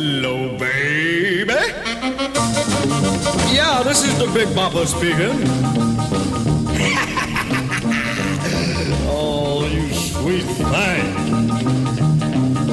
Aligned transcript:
Hello, 0.00 0.56
baby. 0.56 1.52
Yeah, 3.52 3.82
this 3.82 4.04
is 4.04 4.16
the 4.16 4.30
Big 4.32 4.54
Papa 4.54 4.86
speaking. 4.86 5.18
oh, 9.10 9.66
you 9.66 9.92
sweet 9.92 10.44
thing. 10.44 11.16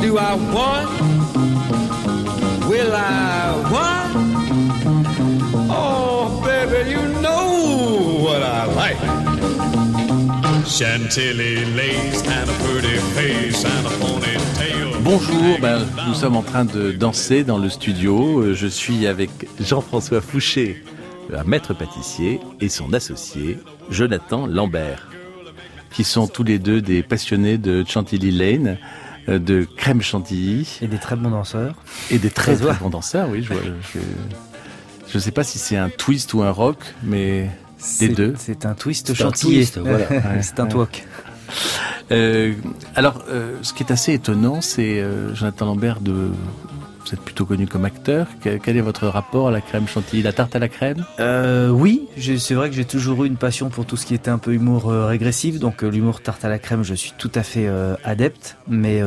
Do 0.04 0.20
I 0.20 0.36
want? 0.54 0.92
Will 2.70 2.94
I 2.94 3.72
want? 3.74 4.25
Chantilly 10.78 11.64
lace 11.74 12.22
and 12.28 12.50
a 12.50 12.54
pretty 12.66 12.98
face 13.16 13.64
and 13.64 13.86
a 13.86 13.92
ponytail. 13.98 15.02
Bonjour, 15.04 15.58
ben, 15.62 15.86
nous 16.06 16.14
sommes 16.14 16.36
en 16.36 16.42
train 16.42 16.66
de 16.66 16.92
danser 16.92 17.46
dans 17.46 17.58
le 17.58 17.70
studio. 17.70 18.41
Euh, 18.41 18.54
Je 18.54 18.68
suis 18.68 19.08
avec 19.08 19.30
Jean-François 19.62 20.20
Fouché, 20.20 20.84
un 21.34 21.46
maître 21.46 21.74
pâtissier, 21.74 22.41
et 22.60 22.68
son 22.68 22.91
associé, 22.91 23.58
Jonathan 23.90 24.48
Lambert, 24.48 25.08
qui 25.91 26.04
sont 26.04 26.27
tous 26.27 26.44
les 26.44 26.60
deux 26.60 26.82
des 26.82 27.04
passionnés 27.04 27.58
de 27.58 27.86
Chantilly 27.88 28.32
Lane, 28.32 28.77
euh, 29.30 29.40
de 29.40 29.66
crème 29.77 30.02
chantilly, 30.02 30.68
Et 30.82 30.88
des 30.88 30.98
très 30.98 31.16
bons 31.16 31.30
danseurs. 31.32 31.76
et 32.12 32.18
des 32.18 32.30
très, 32.30 32.58
bons 32.82 32.90
danseurs, 32.90 33.30
oui. 33.30 33.44
Je 33.44 33.54
vois, 33.54 33.62
je, 33.94 33.99
je 35.08 35.20
sais 35.20 35.32
pas 35.32 35.46
si 35.46 35.58
c'est 35.58 35.77
un 35.77 35.88
twist 35.90 36.34
ou 36.34 36.44
un 36.44 36.52
rock, 36.52 36.80
mais 37.02 37.49
C'est- 37.86 38.08
deux. 38.10 38.34
C'est 38.38 38.66
un 38.66 38.74
twist 38.74 39.08
C'est 39.08 39.22
un 39.24 39.26
chantilly. 39.26 39.55
twist, 39.58 39.78
voilà. 39.78 40.05
c'est 40.41 40.60
un. 40.60 40.68
Euh, 42.12 42.54
alors, 42.96 43.24
euh, 43.30 43.55
ce 43.62 43.74
qui 43.74 43.84
est 43.84 43.92
assez 43.92 44.14
étonnant, 44.14 44.62
c'est 44.62 45.00
euh, 45.02 45.34
Jonathan 45.36 45.66
Lambert 45.66 46.00
de. 46.02 46.30
Vous 47.08 47.14
êtes 47.14 47.22
plutôt 47.22 47.46
connu 47.46 47.68
comme 47.68 47.86
acteur. 47.86 48.26
Que- 48.42 48.58
Quel 48.58 48.77
est 48.77 48.82
votre 48.82 49.05
rapport 49.08 49.50
à 49.50 49.52
la 49.52 49.62
crème 49.62 49.88
chantilly, 49.88 50.24
la 50.24 50.34
tarte 50.34 50.55
à 50.55 50.60
la 50.60 50.68
crème? 50.70 51.05
Euh, 51.20 51.70
oui, 51.70 52.08
c'est 52.18 52.55
vrai 52.55 52.68
que 52.72 52.76
j'ai 52.76 52.86
toujours 52.86 53.26
eu 53.26 53.27
une 53.27 53.38
passion 53.38 53.70
pour 53.70 53.86
tout 53.86 53.96
ce 53.96 54.08
qui 54.08 54.16
était 54.16 54.32
un 54.32 54.40
peu 54.40 54.54
humour 54.54 54.90
euh, 54.90 55.05
régressif. 55.05 55.60
Donc 55.60 55.84
euh, 55.84 55.90
l'humour 55.90 56.22
tarte 56.22 56.44
à 56.46 56.49
la 56.49 56.58
crème, 56.58 56.84
je 56.84 56.96
suis 56.96 57.14
tout 57.20 57.32
à 57.36 57.44
fait 57.44 57.70
adepte. 58.04 58.58
Mais 58.68 59.04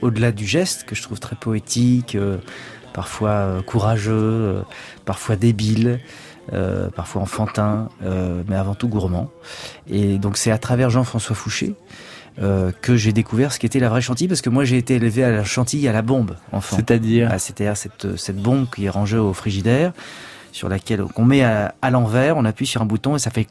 au-delà 0.00 0.32
du 0.32 0.46
geste, 0.46 0.84
que 0.84 0.94
je 0.94 1.02
trouve 1.02 1.20
très 1.20 1.36
poétique, 1.36 2.16
parfois 2.94 3.62
courageux, 3.66 4.62
parfois 5.04 5.36
débile, 5.36 6.00
euh, 6.52 6.88
parfois 6.90 7.22
enfantin, 7.22 7.88
euh, 8.04 8.42
mais 8.48 8.56
avant 8.56 8.74
tout 8.74 8.88
gourmand. 8.88 9.30
Et 9.88 10.18
donc 10.18 10.36
c'est 10.36 10.50
à 10.50 10.58
travers 10.58 10.90
Jean-François 10.90 11.36
Fouché 11.36 11.74
euh, 12.40 12.72
que 12.80 12.96
j'ai 12.96 13.12
découvert 13.12 13.52
ce 13.52 13.58
qu'était 13.58 13.78
la 13.78 13.88
vraie 13.88 14.00
chantilly, 14.00 14.28
parce 14.28 14.40
que 14.40 14.50
moi 14.50 14.64
j'ai 14.64 14.78
été 14.78 14.96
élevé 14.96 15.22
à 15.22 15.30
la 15.30 15.44
chantilly 15.44 15.86
à 15.88 15.92
la 15.92 16.02
bombe, 16.02 16.36
enfant. 16.50 16.76
C'est-à-dire 16.76 17.28
Ah, 17.30 17.38
C'est-à-dire 17.38 17.76
cette, 17.76 18.16
cette 18.16 18.38
bombe 18.38 18.66
qui 18.74 18.86
est 18.86 18.90
rangée 18.90 19.18
au 19.18 19.32
frigidaire, 19.32 19.92
sur 20.50 20.68
laquelle 20.68 21.02
qu'on 21.04 21.24
met 21.24 21.42
à, 21.42 21.74
à 21.80 21.90
l'envers, 21.90 22.36
on 22.36 22.44
appuie 22.44 22.66
sur 22.66 22.82
un 22.82 22.86
bouton 22.86 23.16
et 23.16 23.18
ça 23.18 23.30
fait 23.30 23.46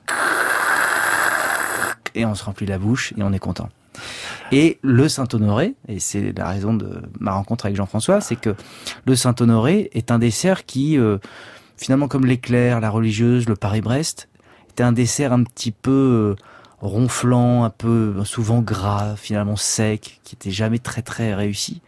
et 2.13 2.25
on 2.25 2.35
se 2.35 2.43
remplit 2.43 2.65
la 2.65 2.77
bouche 2.77 3.13
et 3.17 3.23
on 3.23 3.31
est 3.31 3.39
content. 3.39 3.69
Et 4.51 4.79
le 4.81 5.07
Saint-Honoré, 5.07 5.75
et 5.87 5.99
c'est 5.99 6.37
la 6.37 6.49
raison 6.49 6.73
de 6.73 7.01
ma 7.19 7.31
rencontre 7.31 7.65
avec 7.65 7.77
Jean-François, 7.77 8.19
c'est 8.19 8.35
que 8.35 8.55
le 9.05 9.15
Saint-Honoré 9.15 9.89
est 9.93 10.11
un 10.11 10.19
dessert 10.19 10.65
qui, 10.65 10.97
euh, 10.97 11.19
finalement 11.81 12.07
comme 12.07 12.25
l'éclair, 12.25 12.79
la 12.79 12.91
religieuse, 12.91 13.49
le 13.49 13.55
Paris-Brest, 13.55 14.29
était 14.69 14.83
un 14.83 14.91
dessert 14.91 15.33
un 15.33 15.43
petit 15.43 15.71
peu 15.71 16.37
euh, 16.37 16.43
ronflant, 16.79 17.63
un 17.63 17.71
peu 17.71 18.23
souvent 18.23 18.61
gras, 18.61 19.15
finalement 19.15 19.55
sec, 19.55 20.21
qui 20.23 20.35
était 20.35 20.51
jamais 20.51 20.77
très 20.77 21.01
très 21.01 21.33
réussi. 21.33 21.81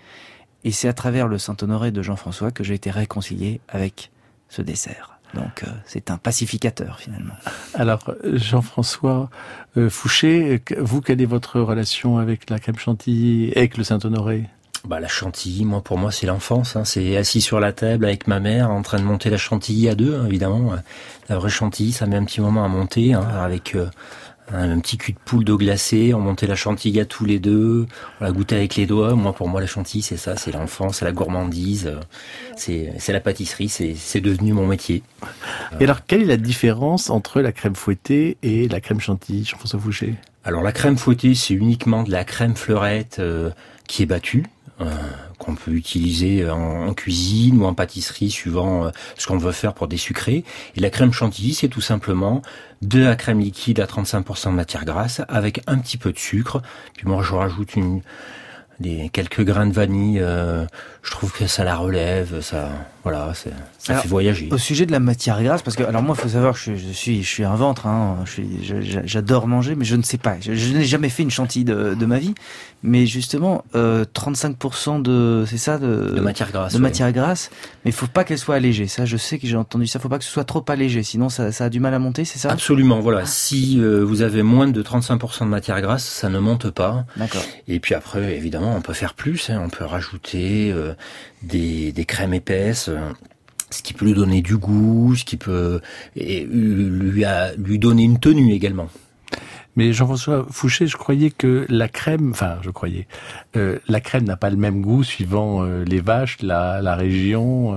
Et 0.63 0.71
c'est 0.71 0.87
à 0.87 0.93
travers 0.93 1.27
le 1.27 1.37
Saint-Honoré 1.37 1.91
de 1.91 2.01
Jean-François 2.01 2.51
que 2.51 2.63
j'ai 2.63 2.73
été 2.73 2.89
réconcilié 2.89 3.61
avec 3.69 4.11
ce 4.49 4.61
dessert. 4.63 5.19
Donc 5.35 5.63
euh, 5.63 5.67
c'est 5.85 6.09
un 6.09 6.17
pacificateur 6.17 6.99
finalement. 6.99 7.35
Alors, 7.75 8.15
Jean-François 8.23 9.29
euh, 9.77 9.89
Fouché, 9.89 10.61
vous, 10.79 11.01
quelle 11.01 11.21
est 11.21 11.25
votre 11.25 11.59
relation 11.59 12.17
avec 12.17 12.49
la 12.49 12.57
crème 12.57 12.77
chantilly 12.77 13.51
avec 13.55 13.77
le 13.77 13.83
Saint-Honoré? 13.83 14.49
Bah 14.87 14.99
la 14.99 15.07
chantilly, 15.07 15.63
moi 15.63 15.81
pour 15.81 15.97
moi 15.97 16.11
c'est 16.11 16.27
l'enfance. 16.27 16.75
Hein. 16.75 16.83
C'est 16.83 17.15
assis 17.15 17.39
sur 17.39 17.61
la 17.61 17.71
table 17.71 18.03
avec 18.03 18.27
ma 18.27 18.41
mère 18.41 18.69
en 18.69 18.81
train 18.81 18.99
de 18.99 19.05
monter 19.05 19.29
la 19.29 19.37
chantilly 19.37 19.87
à 19.87 19.95
deux, 19.95 20.15
hein, 20.15 20.25
évidemment. 20.27 20.73
La 21.29 21.37
vraie 21.37 21.49
chantilly, 21.49 21.93
ça 21.93 22.05
met 22.05 22.17
un 22.17 22.25
petit 22.25 22.41
moment 22.41 22.65
à 22.65 22.67
monter, 22.67 23.13
hein, 23.13 23.21
avec 23.21 23.75
euh, 23.75 23.87
un, 24.51 24.77
petit 24.81 24.97
cul 24.97 25.13
de 25.13 25.17
poule 25.23 25.45
d'eau 25.45 25.57
glacée. 25.57 26.13
On 26.13 26.19
montait 26.19 26.47
la 26.47 26.55
chantilly 26.55 26.99
à 26.99 27.05
tous 27.05 27.23
les 27.23 27.39
deux, 27.39 27.87
on 28.19 28.25
la 28.25 28.33
goûtait 28.33 28.57
avec 28.57 28.75
les 28.75 28.85
doigts. 28.85 29.15
Moi 29.15 29.31
pour 29.31 29.47
moi 29.47 29.61
la 29.61 29.67
chantilly 29.67 30.03
c'est 30.03 30.17
ça, 30.17 30.35
c'est 30.35 30.51
l'enfance, 30.51 30.97
c'est 30.97 31.05
la 31.05 31.13
gourmandise, 31.13 31.87
euh, 31.87 32.01
c'est 32.57 33.13
la 33.13 33.21
pâtisserie, 33.21 33.69
c'est 33.69 33.95
c'est 33.95 34.19
devenu 34.19 34.51
mon 34.51 34.67
métier. 34.67 35.01
Et 35.79 35.85
alors, 35.85 36.05
quelle 36.05 36.23
est 36.23 36.25
la 36.25 36.35
différence 36.37 37.09
entre 37.09 37.39
la 37.39 37.53
crème 37.53 37.75
fouettée 37.75 38.37
et 38.43 38.67
la 38.67 38.81
crème 38.81 38.99
chantilly, 38.99 39.45
Jean-François 39.45 39.79
Fouché? 39.79 40.15
Alors 40.43 40.61
la 40.61 40.73
crème 40.73 40.97
fouettée, 40.97 41.35
c'est 41.35 41.53
uniquement 41.53 42.03
de 42.03 42.11
la 42.11 42.25
crème 42.25 42.55
fleurette 42.57 43.19
euh, 43.19 43.49
qui 43.87 44.03
est 44.03 44.05
battue, 44.05 44.43
euh, 44.85 44.91
qu'on 45.37 45.55
peut 45.55 45.71
utiliser 45.71 46.49
en, 46.49 46.93
cuisine 46.93 47.61
ou 47.61 47.65
en 47.65 47.73
pâtisserie 47.73 48.29
suivant 48.29 48.85
euh, 48.85 48.89
ce 49.17 49.27
qu'on 49.27 49.37
veut 49.37 49.51
faire 49.51 49.73
pour 49.73 49.87
des 49.87 49.97
sucrés. 49.97 50.43
Et 50.75 50.79
la 50.79 50.89
crème 50.89 51.11
chantilly, 51.11 51.53
c'est 51.53 51.67
tout 51.67 51.81
simplement 51.81 52.41
de 52.81 52.99
la 52.99 53.15
crème 53.15 53.39
liquide 53.39 53.79
à 53.79 53.85
35% 53.85 54.51
de 54.51 54.55
matière 54.55 54.85
grasse 54.85 55.21
avec 55.27 55.61
un 55.67 55.77
petit 55.77 55.97
peu 55.97 56.11
de 56.11 56.19
sucre. 56.19 56.61
Puis 56.95 57.07
moi, 57.07 57.23
je 57.23 57.33
rajoute 57.33 57.75
une, 57.75 58.01
des 58.79 59.09
quelques 59.13 59.43
grains 59.43 59.67
de 59.67 59.73
vanille. 59.73 60.19
euh, 60.21 60.65
je 61.03 61.11
trouve 61.11 61.33
que 61.33 61.47
ça 61.47 61.63
la 61.65 61.75
relève, 61.75 62.39
ça, 62.41 62.69
voilà, 63.03 63.33
ça 63.33 63.49
Alors, 63.89 64.03
fait 64.03 64.07
voyager. 64.07 64.47
Au 64.51 64.57
sujet 64.57 64.85
de 64.85 64.91
la 64.93 65.01
matière 65.01 65.43
grasse, 65.43 65.61
parce 65.61 65.75
que 65.75 65.83
alors 65.83 66.01
moi, 66.01 66.15
il 66.17 66.21
faut 66.21 66.29
savoir 66.29 66.53
que 66.53 66.59
je, 66.59 66.75
je 66.75 66.91
suis, 66.93 67.21
je 67.23 67.27
suis 67.27 67.43
un 67.43 67.55
ventre. 67.55 67.87
Hein, 67.87 68.23
j'adore 69.05 69.47
manger, 69.47 69.75
mais 69.75 69.85
je 69.85 69.95
ne 69.95 70.01
sais 70.03 70.17
pas. 70.17 70.35
Je, 70.39 70.53
je 70.53 70.73
n'ai 70.73 70.85
jamais 70.85 71.09
fait 71.09 71.23
une 71.23 71.31
chantilly 71.31 71.65
de, 71.65 71.93
de 71.93 72.05
ma 72.05 72.19
vie. 72.19 72.33
Mais 72.83 73.05
justement, 73.05 73.63
euh, 73.75 74.03
35% 74.13 75.01
de, 75.01 75.45
c'est 75.47 75.57
ça, 75.57 75.77
de, 75.77 76.11
De 76.15 76.21
matière 76.21 76.51
grasse. 76.51 76.73
de 76.73 76.77
ouais. 76.77 76.81
matière 76.81 77.11
grasse. 77.11 77.49
Mais 77.85 77.91
il 77.91 77.93
faut 77.93 78.07
pas 78.07 78.23
qu'elle 78.23 78.37
soit 78.37 78.55
allégée. 78.55 78.87
Ça, 78.87 79.05
je 79.05 79.15
sais 79.17 79.39
que 79.39 79.47
j'ai 79.47 79.55
entendu 79.55 79.87
ça. 79.87 79.99
Faut 79.99 80.09
pas 80.09 80.17
que 80.19 80.23
ce 80.25 80.31
soit 80.31 80.43
trop 80.43 80.63
allégé, 80.67 81.03
sinon 81.03 81.29
ça, 81.29 81.51
ça 81.51 81.65
a 81.65 81.69
du 81.69 81.79
mal 81.79 81.93
à 81.93 81.99
monter, 81.99 82.25
c'est 82.25 82.39
ça? 82.39 82.49
Absolument, 82.49 82.99
voilà. 83.01 83.25
Si 83.25 83.79
euh, 83.79 84.03
vous 84.03 84.21
avez 84.21 84.43
moins 84.43 84.67
de 84.67 84.81
35% 84.83 85.41
de 85.41 85.45
matière 85.45 85.81
grasse, 85.81 86.03
ça 86.05 86.29
ne 86.29 86.39
monte 86.39 86.69
pas. 86.71 87.05
D'accord. 87.17 87.43
Et 87.67 87.79
puis 87.79 87.93
après, 87.95 88.35
évidemment, 88.37 88.62
on 88.67 88.81
peut 88.81 88.93
faire 88.93 89.13
plus. 89.13 89.49
hein. 89.49 89.61
On 89.65 89.69
peut 89.69 89.85
rajouter 89.85 90.71
euh, 90.71 90.93
des, 91.41 91.91
des 91.91 92.05
crèmes 92.05 92.33
épaisses, 92.33 92.89
euh, 92.89 92.99
ce 93.69 93.81
qui 93.81 93.93
peut 93.93 94.05
lui 94.05 94.13
donner 94.13 94.41
du 94.41 94.57
goût, 94.57 95.15
ce 95.15 95.25
qui 95.25 95.37
peut 95.37 95.81
et 96.15 96.45
lui, 96.45 97.25
a- 97.25 97.53
lui 97.55 97.79
donner 97.79 98.03
une 98.03 98.19
tenue 98.19 98.53
également. 98.53 98.89
Mais 99.75 99.91
Jean-François 99.91 100.45
Fouché, 100.51 100.85
je 100.85 100.97
croyais 100.97 101.31
que 101.31 101.65
la 101.67 101.87
crème, 101.87 102.29
enfin, 102.29 102.57
je 102.61 102.69
croyais, 102.69 103.07
euh, 103.55 103.79
la 103.87 104.01
crème 104.01 104.23
n'a 104.25 104.37
pas 104.37 104.51
le 104.51 104.55
même 104.57 104.81
goût 104.81 105.03
suivant 105.03 105.63
euh, 105.63 105.83
les 105.83 105.99
vaches, 105.99 106.37
la, 106.43 106.79
la 106.83 106.95
région. 106.95 107.75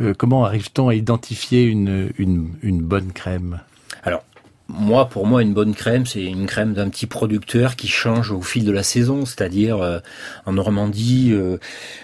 euh, 0.00 0.14
comment 0.16 0.46
arrive-t-on 0.46 0.88
à 0.88 0.94
identifier 0.94 1.64
une, 1.64 2.10
une, 2.16 2.54
une 2.62 2.80
bonne 2.80 3.12
crème? 3.12 3.60
Alors, 4.04 4.24
moi, 4.68 5.08
pour 5.08 5.26
moi, 5.26 5.40
une 5.42 5.54
bonne 5.54 5.74
crème, 5.74 6.04
c'est 6.04 6.22
une 6.22 6.46
crème 6.46 6.74
d'un 6.74 6.90
petit 6.90 7.06
producteur 7.06 7.74
qui 7.74 7.88
change 7.88 8.30
au 8.32 8.42
fil 8.42 8.64
de 8.66 8.70
la 8.72 8.82
saison. 8.82 9.24
C'est-à-dire, 9.24 9.78
euh, 9.80 9.98
en 10.44 10.52
Normandie, 10.52 11.30
euh, 11.32 11.56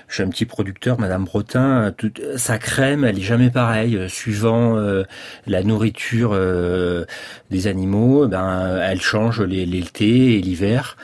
j'ai 0.08 0.22
un 0.22 0.28
petit 0.30 0.46
producteur, 0.46 0.98
Madame 0.98 1.24
Bretin, 1.24 1.92
toute- 1.96 2.22
sa 2.36 2.56
crème, 2.58 3.04
elle 3.04 3.18
est 3.18 3.22
jamais 3.22 3.50
pareille. 3.50 3.96
Euh, 3.96 4.08
Suivant 4.08 4.78
euh, 4.78 5.04
la 5.46 5.62
nourriture 5.62 6.30
euh, 6.32 7.04
des 7.50 7.66
animaux, 7.66 8.26
ben, 8.28 8.78
elle 8.82 9.00
change 9.02 9.42
l'été 9.42 10.38
et 10.38 10.40
l'hiver. 10.40 10.96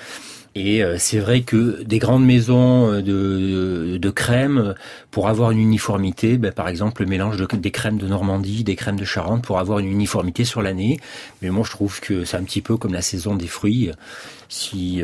Et 0.62 0.82
euh, 0.82 0.96
c'est 0.98 1.20
vrai 1.20 1.40
que 1.40 1.82
des 1.84 1.98
grandes 1.98 2.26
maisons 2.26 2.92
euh, 2.92 3.00
de, 3.00 3.96
de 3.96 4.10
crème, 4.10 4.58
euh, 4.58 4.74
pour 5.10 5.28
avoir 5.28 5.52
une 5.52 5.58
uniformité, 5.58 6.36
ben, 6.36 6.52
par 6.52 6.68
exemple 6.68 7.02
le 7.02 7.08
mélange 7.08 7.38
de, 7.38 7.46
des 7.56 7.70
crèmes 7.70 7.96
de 7.96 8.06
Normandie, 8.06 8.62
des 8.62 8.76
crèmes 8.76 8.98
de 8.98 9.06
Charente, 9.06 9.42
pour 9.42 9.58
avoir 9.58 9.78
une 9.78 9.90
uniformité 9.90 10.44
sur 10.44 10.60
l'année. 10.60 11.00
Mais 11.40 11.48
moi 11.48 11.64
je 11.64 11.70
trouve 11.70 12.00
que 12.00 12.26
c'est 12.26 12.36
un 12.36 12.42
petit 12.42 12.60
peu 12.60 12.76
comme 12.76 12.92
la 12.92 13.00
saison 13.00 13.36
des 13.36 13.46
fruits. 13.46 13.90
Si 14.50 15.02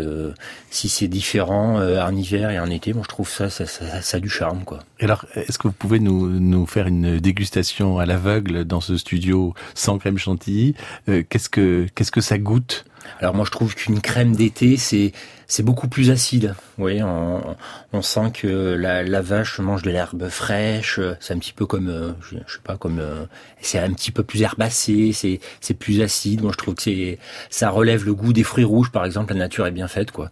c'est 0.71 1.07
différent 1.07 1.77
en 1.81 2.17
hiver 2.17 2.51
et 2.51 2.59
en 2.59 2.69
été, 2.69 2.93
moi 2.93 3.05
je 3.05 3.09
trouve 3.09 3.31
ça 3.31 3.49
ça, 3.49 3.65
a 4.13 4.21
du 4.21 4.29
charme 4.29 4.65
quoi. 4.65 4.81
Et 4.99 5.05
alors, 5.05 5.25
est-ce 5.37 5.57
que 5.59 5.69
vous 5.69 5.75
pouvez 5.75 6.01
nous, 6.01 6.67
faire 6.67 6.89
une 6.89 7.19
dégustation 7.19 7.99
à 7.99 8.07
l'aveugle 8.07 8.65
dans 8.65 8.81
ce 8.81 8.97
studio 8.97 9.55
sans 9.75 9.99
crème 9.99 10.19
chantilly? 10.19 10.75
Qu'est-ce 11.07 11.49
que 11.49 11.87
qu'est-ce 11.95 12.11
que 12.11 12.21
ça 12.21 12.39
goûte? 12.39 12.85
Alors 13.21 13.35
moi 13.35 13.45
je 13.45 13.51
trouve 13.51 13.75
qu'une 13.75 14.01
crème 14.01 14.35
d'été 14.35 14.77
c'est 14.77 15.13
c'est 15.49 15.63
beaucoup 15.63 15.87
plus 15.87 16.11
acide. 16.11 16.55
Voyez, 16.77 17.05
on, 17.05 17.57
on 17.93 18.03
sent 18.03 18.33
que 18.35 18.75
la, 18.75 19.05
la 19.05 19.21
vache 19.23 19.61
mange 19.61 19.83
de 19.83 19.91
l'herbe 19.91 20.29
fraîche. 20.29 20.99
C'est 21.21 21.35
un 21.35 21.39
petit 21.39 21.53
peu 21.53 21.67
comme, 21.67 21.89
euh, 21.89 22.11
je, 22.21 22.37
je 22.47 22.55
sais 22.55 22.61
pas, 22.65 22.77
comme 22.77 22.99
euh, 22.99 23.27
c'est 23.61 23.79
un 23.79 23.93
petit 23.93 24.11
peu 24.11 24.25
plus 24.25 24.43
herbacé. 24.43 25.13
C'est 25.13 25.39
c'est 25.61 25.75
plus 25.75 26.03
acide. 26.03 26.43
Moi 26.43 26.51
je 26.53 26.57
trouve 26.59 26.75
que 26.75 26.83
c'est 26.83 27.19
ça 27.49 27.71
relève 27.71 28.05
le 28.05 28.13
goût 28.15 28.33
des 28.33 28.43
fruits 28.43 28.65
rouges 28.65 28.91
par 28.91 29.05
exemple. 29.05 29.35
La 29.35 29.39
nature 29.39 29.67
est 29.67 29.73
bien 29.73 29.89
faite 29.89 30.11
quoi. 30.11 30.31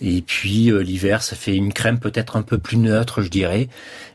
Et 0.00 0.22
puis 0.22 0.70
euh, 0.70 0.78
l'hiver 0.82 1.22
ça 1.22 1.36
fait 1.36 1.54
une 1.54 1.72
crème 1.72 1.98
peut-être 1.98 2.36
un 2.36 2.42
peu 2.42 2.56
plus 2.56 2.78
neutre 2.78 3.20
je 3.20 3.28
dirais, 3.28 3.68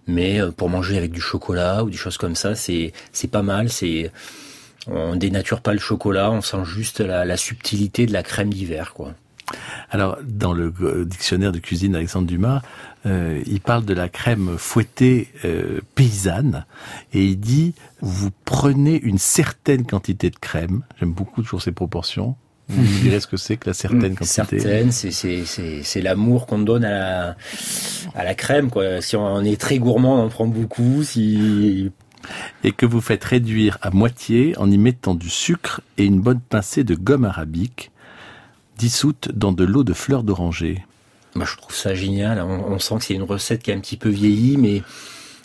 mais 0.08 0.42
euh, 0.42 0.50
pour 0.52 0.70
manger 0.70 0.98
avec 0.98 1.12
du 1.12 1.22
chocolat 1.22 1.84
ou 1.84 1.92
des 1.92 1.98
choses 1.98 2.18
comme 2.18 2.36
ça 2.36 2.56
c'est 2.56 2.92
c'est 3.12 3.30
pas 3.30 3.44
mal. 3.44 3.70
C'est 3.70 4.12
on 4.92 5.16
dénature 5.16 5.62
pas 5.62 5.74
le 5.74 5.80
chocolat, 5.80 6.32
on 6.32 6.42
sent 6.42 6.66
juste 6.66 7.00
la, 7.00 7.26
la 7.26 7.38
subtilité 7.38 8.06
de 8.06 8.14
la 8.14 8.24
crème 8.24 8.54
d'hiver, 8.54 8.94
quoi. 8.94 9.14
Alors, 9.90 10.18
dans 10.24 10.54
le 10.54 10.72
euh, 10.82 11.06
dictionnaire 11.06 11.52
de 11.52 11.60
cuisine 11.60 11.94
d'Alexandre 11.94 12.28
Dumas, 12.28 12.62
euh, 13.06 13.42
il 13.48 13.62
parle 13.62 13.86
de 13.86 13.94
la 13.94 14.10
crème 14.10 14.56
fouettée 14.58 15.30
euh, 15.46 15.80
paysanne 15.96 16.66
et 17.14 17.26
il 17.26 17.40
dit 17.40 17.74
vous 18.02 18.30
prenez 18.46 19.00
une 19.02 19.18
certaine 19.18 19.86
quantité 19.86 20.30
de 20.30 20.36
crème. 20.36 20.84
J'aime 21.00 21.14
beaucoup 21.14 21.42
toujours 21.42 21.62
ces 21.62 21.72
proportions. 21.72 22.36
Vous 22.68 22.84
me 22.84 23.02
direz 23.02 23.20
ce 23.20 23.26
que 23.26 23.38
c'est 23.38 23.58
que 23.58 23.68
la 23.68 23.74
certaine 23.74 24.16
quantité. 24.16 24.60
Certaine, 24.60 24.92
c'est 24.92 25.10
c'est 25.10 25.44
c'est 25.46 25.82
c'est 25.82 26.02
l'amour 26.02 26.46
qu'on 26.46 26.60
donne 26.60 26.86
à 26.86 26.92
la 26.92 27.38
à 28.14 28.24
la 28.24 28.36
crème, 28.36 28.70
quoi. 28.70 29.02
Si 29.02 29.16
on 29.16 29.44
est 29.44 29.60
très 29.60 29.80
gourmand, 29.80 30.22
on 30.22 30.26
en 30.26 30.30
prend 30.30 30.46
beaucoup. 30.46 31.04
Si 31.04 31.92
et 32.64 32.72
que 32.72 32.86
vous 32.86 33.02
faites 33.02 33.24
réduire 33.24 33.78
à 33.82 33.90
moitié 33.92 34.58
en 34.58 34.70
y 34.70 34.78
mettant 34.78 35.16
du 35.16 35.30
sucre 35.30 35.82
et 35.98 36.06
une 36.06 36.22
bonne 36.22 36.42
pincée 36.42 36.84
de 36.84 36.96
gomme 36.96 37.26
arabique 37.26 37.92
dissoute 38.78 39.30
dans 39.34 39.52
de 39.52 39.66
l'eau 39.66 39.84
de 39.84 39.94
fleurs 39.94 40.24
d'oranger. 40.24 40.86
Moi, 41.36 41.46
je 41.46 41.58
trouve 41.58 41.76
ça 41.76 41.94
génial. 41.94 42.42
On, 42.42 42.72
on 42.72 42.80
sent 42.80 42.96
que 43.00 43.04
c'est 43.06 43.14
une 43.14 43.24
recette 43.24 43.62
qui 43.62 43.72
est 43.72 43.74
un 43.74 43.80
petit 43.80 43.98
peu 43.98 44.10
vieillie, 44.10 44.58
mais 44.58 44.82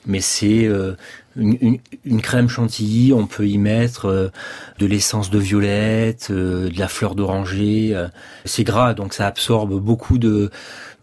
mais 0.06 0.20
c'est 0.20 0.66
euh, 0.66 0.94
une, 1.36 1.80
crème 2.22 2.48
chantilly. 2.48 3.12
On 3.12 3.26
peut 3.26 3.48
y 3.48 3.58
mettre 3.58 4.06
euh, 4.06 4.28
de 4.78 4.86
l'essence 4.86 5.30
de 5.30 5.38
violette, 5.38 6.28
euh, 6.30 6.68
de 6.68 6.78
la 6.78 6.88
fleur 6.88 7.14
d'oranger. 7.14 7.96
c'est 8.44 8.64
gras, 8.64 8.94
donc 8.94 9.14
ça 9.14 9.26
absorbe 9.26 9.80
beaucoup 9.80 10.18
de 10.18 10.50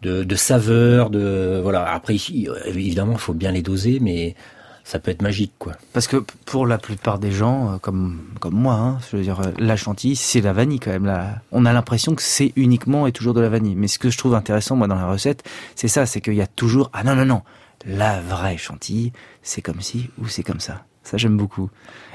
de, 0.01 0.23
de 0.23 0.35
saveurs. 0.35 1.09
De 1.09 1.59
voilà. 1.63 1.83
Après, 1.91 2.18
évidemment, 2.65 3.13
il 3.13 3.19
faut 3.19 3.33
bien 3.33 3.51
les 3.51 3.62
doser, 3.62 4.00
mais 4.01 4.35
ça 4.83 5.00
peut 5.00 5.12
être 5.12 5.22
magique, 5.22 5.54
quoi. 5.60 5.74
Parce 5.94 6.07
que 6.07 6.18
pour 6.45 6.66
la 6.66 6.78
plupart 6.78 7.19
des 7.19 7.31
gens, 7.31 7.74
euh, 7.74 7.78
comme 7.78 8.22
comme 8.39 8.56
moi, 8.56 8.74
hein, 8.74 8.98
je 9.10 9.18
veux 9.18 9.24
dire, 9.24 9.39
euh, 9.39 9.51
la 9.57 9.75
chantilly, 9.75 10.16
c'est 10.16 10.42
la 10.42 10.54
vanille 10.54 10.80
quand 10.80 10.92
même. 10.92 11.06
Là, 11.06 11.42
on 11.51 11.66
a 11.66 11.74
l'impression 11.74 12.16
que 12.16 12.22
c'est 12.22 12.54
uniquement 12.56 13.07
et 13.07 13.12
toujours 13.12 13.33
de 13.33 13.42
la 13.42 13.50
vanille. 13.50 13.75
Mais 13.75 13.88
ce 13.88 14.00
que 14.00 14.10
je 14.10 14.18
trouve 14.18 14.36
intéressant, 14.36 14.75
moi, 14.75 14.88
dans 14.88 14.95
la 14.95 15.07
recette, 15.07 15.44
c'est 15.75 15.88
ça, 15.88 16.06
c'est 16.06 16.22
qu'il 16.22 16.36
y 16.36 16.42
a 16.42 16.48
toujours 16.48 16.89
ah 16.94 17.04
non 17.04 17.16
non 17.16 17.25
non, 17.25 17.42
la 17.86 18.22
vraie 18.22 18.57
chantilly, 18.57 19.12
c'est 19.42 19.62
comme 19.62 19.81
ci 19.81 20.10
ou 20.19 20.28
c'est 20.28 20.44
comme 20.44 20.60
ça. 20.60 20.83
Ça 21.04 21.18
j'aime 21.18 21.38
beaucoup. 21.38 21.69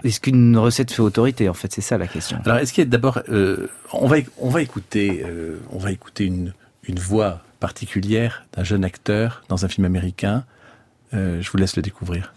Est-ce 0.05 0.21
qu'une 0.21 0.57
recette 0.57 0.93
fait 0.93 1.03
autorité 1.03 1.49
En 1.49 1.55
fait, 1.55 1.73
c'est 1.73 1.81
ça 1.81 1.99
la 1.99 2.07
question. 2.07 2.39
Alors, 2.45 2.59
est-ce 2.59 2.73
qu'il 2.73 2.85
y 2.85 2.87
a 2.87 2.91
d'abord, 2.91 3.21
euh, 3.29 3.69
on 3.93 4.07
va 4.07 4.19
on 4.39 4.49
va 4.49 4.63
écouter, 4.63 5.25
euh, 5.25 5.59
on 5.71 5.79
va 5.79 5.91
écouter 5.91 6.25
une 6.25 6.53
une 6.89 6.99
voix 6.99 7.43
particulière 7.59 8.45
d'un 8.53 8.65
jeune 8.65 8.85
acteur 8.85 9.43
dans 9.49 9.65
un 9.65 9.69
film 9.69 9.85
américain. 9.85 10.45
Euh, 11.15 11.41
je 11.41 11.51
vous 11.51 11.59
laisse 11.59 11.77
le 11.77 11.83
découvrir. 11.83 12.33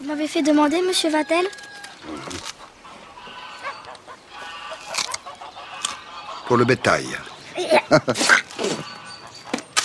Vous 0.00 0.06
m'avez 0.06 0.28
fait 0.28 0.42
demander, 0.42 0.80
monsieur 0.82 1.10
Vatel 1.10 1.46
pour 6.50 6.56
le 6.56 6.64
bétail. 6.64 7.06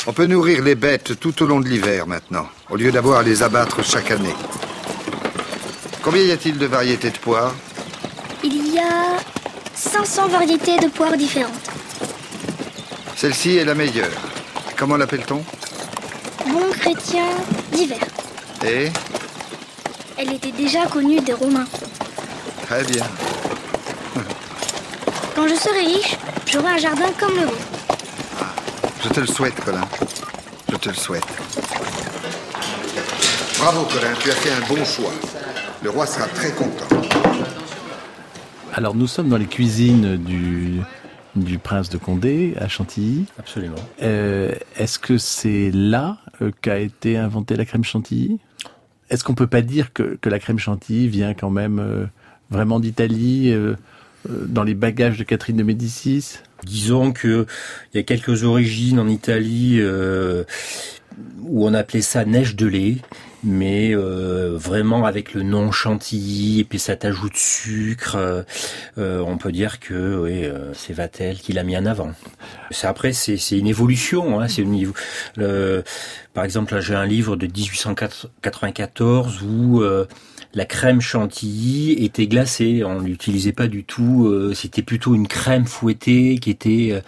On 0.08 0.14
peut 0.14 0.26
nourrir 0.26 0.64
les 0.64 0.74
bêtes 0.74 1.20
tout 1.20 1.44
au 1.44 1.46
long 1.46 1.60
de 1.60 1.68
l'hiver 1.68 2.08
maintenant, 2.08 2.48
au 2.72 2.76
lieu 2.76 2.92
d'avoir 2.92 3.20
à 3.20 3.24
les 3.24 3.44
abattre 3.44 3.84
chaque 3.86 4.10
année. 4.10 4.34
Combien 6.02 6.24
y 6.24 6.32
a-t-il 6.32 6.58
de 6.58 6.66
variétés 6.66 7.12
de 7.12 7.18
poires 7.20 7.54
Il 8.44 8.74
y 8.74 8.80
a 8.80 9.18
500 9.76 10.30
variétés 10.30 10.78
de 10.80 10.88
poires 10.88 11.16
différentes. 11.16 11.54
Celle-ci 13.16 13.58
est 13.58 13.66
la 13.66 13.76
meilleure. 13.76 14.10
Comment 14.76 14.98
l'appelle-t-on 14.98 15.44
Bon 16.48 16.72
chrétien 16.72 17.28
d'hiver. 17.72 18.00
Et 18.66 18.90
Elle 20.18 20.34
était 20.34 20.52
déjà 20.52 20.86
connue 20.86 21.20
des 21.20 21.34
Romains. 21.34 21.66
Très 22.64 22.84
bien. 22.86 23.04
Quand 25.36 25.48
je 25.48 25.56
serai 25.56 25.82
riche, 25.82 26.18
j'aurai 26.48 26.74
un 26.74 26.78
jardin 26.78 27.12
comme 27.20 27.36
le 27.36 27.46
vôtre. 27.46 27.58
Je 29.04 29.10
te 29.10 29.20
le 29.20 29.28
souhaite, 29.28 29.56
Colin. 29.64 29.82
Je 30.72 30.78
te 30.78 30.90
le 30.90 30.96
souhaite. 30.96 31.26
Bravo, 33.60 33.84
Colin, 33.92 34.14
tu 34.20 34.32
as 34.32 34.36
fait 34.36 34.52
un 34.52 34.68
bon 34.68 34.84
choix. 34.86 35.12
Le 35.84 35.90
roi 35.90 36.08
sera 36.08 36.28
très 36.28 36.52
content. 36.52 36.88
Alors, 38.74 38.96
nous 38.96 39.08
sommes 39.08 39.30
dans 39.30 39.38
les 39.38 39.46
cuisines 39.46 40.18
du 40.18 40.80
du 41.36 41.60
prince 41.60 41.90
de 41.90 41.98
Condé 41.98 42.54
à 42.60 42.70
Chantilly. 42.70 43.26
Absolument. 43.38 43.76
Euh, 44.02 44.54
Est-ce 44.78 44.98
que 44.98 45.18
c'est 45.18 45.70
là 45.74 46.18
euh, 46.42 46.52
qu'a 46.62 46.80
été 46.80 47.18
inventée 47.18 47.58
la 47.58 47.66
crème 47.66 47.84
chantilly? 47.84 48.40
Est-ce 49.10 49.24
qu'on 49.24 49.36
peut 49.36 49.48
pas 49.48 49.62
dire 49.62 49.94
que, 49.94 50.18
que 50.20 50.30
la 50.30 50.40
crème 50.40 50.60
chantilly 50.60 51.08
vient 51.08 51.34
quand 51.34 51.52
même 51.52 51.80
euh, 51.80 52.06
vraiment 52.50 52.80
d'Italie, 52.80 53.52
euh, 53.52 53.76
euh, 54.30 54.46
dans 54.48 54.64
les 54.64 54.74
bagages 54.74 55.18
de 55.18 55.24
Catherine 55.24 55.58
de 55.58 55.64
Médicis? 55.64 56.40
Disons 56.64 57.12
que 57.12 57.46
il 57.94 57.98
y 57.98 58.00
a 58.00 58.04
quelques 58.04 58.44
origines 58.44 59.00
en 59.00 59.08
Italie 59.08 59.80
où 61.44 61.68
on 61.68 61.74
appelait 61.76 62.02
ça 62.02 62.26
neige 62.26 62.56
de 62.56 62.66
lait, 62.66 62.98
mais 63.46 63.94
euh, 63.96 64.58
vraiment 64.58 65.06
avec 65.06 65.34
le 65.34 65.44
nom 65.44 65.72
chantilly 65.72 66.60
et 66.60 66.64
puis 66.64 66.80
cet 66.80 67.06
ajout 67.06 67.30
de 67.30 67.36
sucre, 67.38 68.16
euh, 68.16 68.42
euh, 68.98 69.20
on 69.20 69.38
peut 69.38 69.52
dire 69.52 69.80
que 69.80 70.18
oui, 70.24 70.44
euh, 70.46 70.74
c'est 70.74 70.94
Vatel 70.94 71.38
qui 71.38 71.54
l'a 71.54 71.64
mis 71.64 71.78
en 71.78 71.86
avant. 71.86 72.12
C'est 72.72 72.88
après 72.88 73.14
c'est 73.14 73.38
une 73.52 73.68
évolution, 73.68 74.40
hein, 74.40 74.48
c'est 74.48 74.64
une 74.64 74.92
le- 75.38 75.84
par 76.34 76.44
exemple 76.44 76.80
j'ai 76.82 76.96
un 76.96 77.06
livre 77.06 77.36
de 77.36 77.46
1894 77.48 79.42
où 79.44 79.82
euh, 79.82 80.06
la 80.56 80.66
crème 80.66 81.02
chantilly 81.02 81.92
était 82.04 82.28
glacée, 82.28 82.84
on 82.86 83.00
l'utilisait 83.00 83.52
pas 83.52 83.68
du 83.68 83.84
tout, 83.84 84.26
euh, 84.26 84.54
c'était 84.54 84.82
plutôt 84.82 85.14
une 85.14 85.28
crème 85.28 85.66
fouettée 85.66 86.38
qui 86.38 86.50
était 86.50 86.90
euh, 86.94 87.02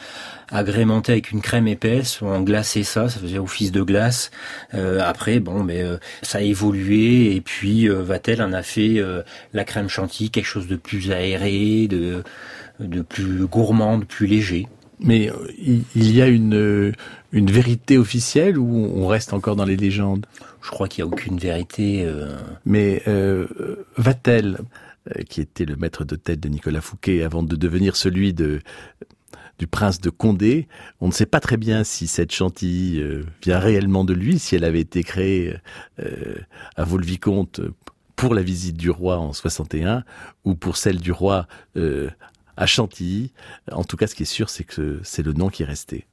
agrémentée 0.50 1.14
avec 1.14 1.32
une 1.32 1.42
crème 1.42 1.68
épaisse, 1.68 2.22
on 2.22 2.42
glaçait 2.42 2.84
ça, 2.84 3.08
ça 3.08 3.20
faisait 3.20 3.40
office 3.40 3.72
de 3.72 3.82
glace. 3.82 4.32
Euh, 4.74 5.00
après 5.02 5.40
bon 5.40 5.64
mais 5.64 5.84
ça 6.24 6.40
a 6.40 6.42
évolué 6.42 7.36
et 7.36 7.42
puis 7.42 7.88
Vatel 7.88 8.42
en 8.42 8.52
a 8.52 8.64
fait 8.64 9.02
la 9.54 9.64
crème 9.64 9.90
chantilly 9.90 10.30
quelque 10.30 10.46
chose 10.46 10.68
de 10.68 10.76
plus 10.76 11.12
aéré, 11.12 11.88
de 11.88 13.02
plus 13.02 13.46
gourmand, 13.46 13.98
de 13.98 14.06
plus 14.06 14.28
léger. 14.28 14.68
Mais 15.00 15.32
il 15.60 16.16
y 16.16 16.22
a 16.22 16.28
une, 16.28 16.94
une 17.32 17.52
vérité 17.52 17.98
officielle 17.98 18.58
ou 18.58 18.92
on 18.96 19.08
reste 19.08 19.34
encore 19.34 19.56
dans 19.56 19.66
les 19.66 19.78
légendes? 19.78 20.26
Je 20.62 20.70
crois 20.70 20.88
qu'il 20.88 21.00
y 21.00 21.02
a 21.04 21.08
aucune 21.08 21.38
vérité 21.38 22.04
euh, 22.06 22.38
Mais 22.66 23.02
euh, 23.08 23.48
Vatel, 23.98 24.60
euh, 25.10 25.24
qui 25.24 25.42
était 25.42 25.66
le 25.66 25.76
maître 25.76 26.04
d'hôtel 26.04 26.40
de 26.40 26.50
Nicolas 26.50 26.82
Fouquet 26.82 27.24
avant 27.24 27.44
de 27.44 27.56
devenir 27.56 27.96
celui 27.96 28.34
de 28.34 28.62
du 29.60 29.66
prince 29.66 30.00
de 30.00 30.12
Condé, 30.12 30.68
on 31.02 31.08
ne 31.08 31.12
sait 31.12 31.26
pas 31.26 31.40
très 31.40 31.58
bien 31.58 31.84
si 31.84 32.06
cette 32.06 32.32
chantilly 32.32 33.02
vient 33.42 33.58
réellement 33.58 34.04
de 34.04 34.14
lui, 34.14 34.38
si 34.38 34.56
elle 34.56 34.64
avait 34.64 34.82
été 34.82 35.02
créée 35.02 35.56
à 36.76 36.84
Vaux-le-Vicomte 36.84 37.62
pour 38.16 38.36
la 38.36 38.44
visite 38.44 38.78
du 38.78 38.92
roi 38.92 39.18
en 39.18 39.34
61 39.34 40.04
ou 40.46 40.54
pour 40.54 40.78
celle 40.78 41.00
du 41.00 41.12
roi 41.12 41.48
à 42.56 42.68
Chantilly. 42.68 43.32
En 43.72 43.84
tout 43.84 43.98
cas, 43.98 44.06
ce 44.06 44.14
qui 44.14 44.24
est 44.24 44.28
sûr, 44.28 44.52
c'est 44.52 44.64
que 44.64 45.00
c'est 45.02 45.24
le 45.24 45.34
nom 45.34 45.50
qui 45.50 45.64
est 45.64 45.66
resté. 45.66 46.06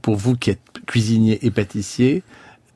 Pour 0.00 0.16
vous 0.16 0.34
qui 0.34 0.48
êtes 0.48 0.62
cuisinier 0.86 1.44
et 1.44 1.50
pâtissier, 1.50 2.22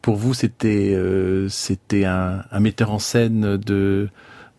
pour 0.03 0.17
vous, 0.17 0.35
c'était 0.35 0.93
euh, 0.95 1.49
c'était 1.49 2.05
un, 2.05 2.45
un 2.51 2.61
metteur 2.61 2.91
en 2.91 2.99
scène 2.99 3.57
de 3.57 4.09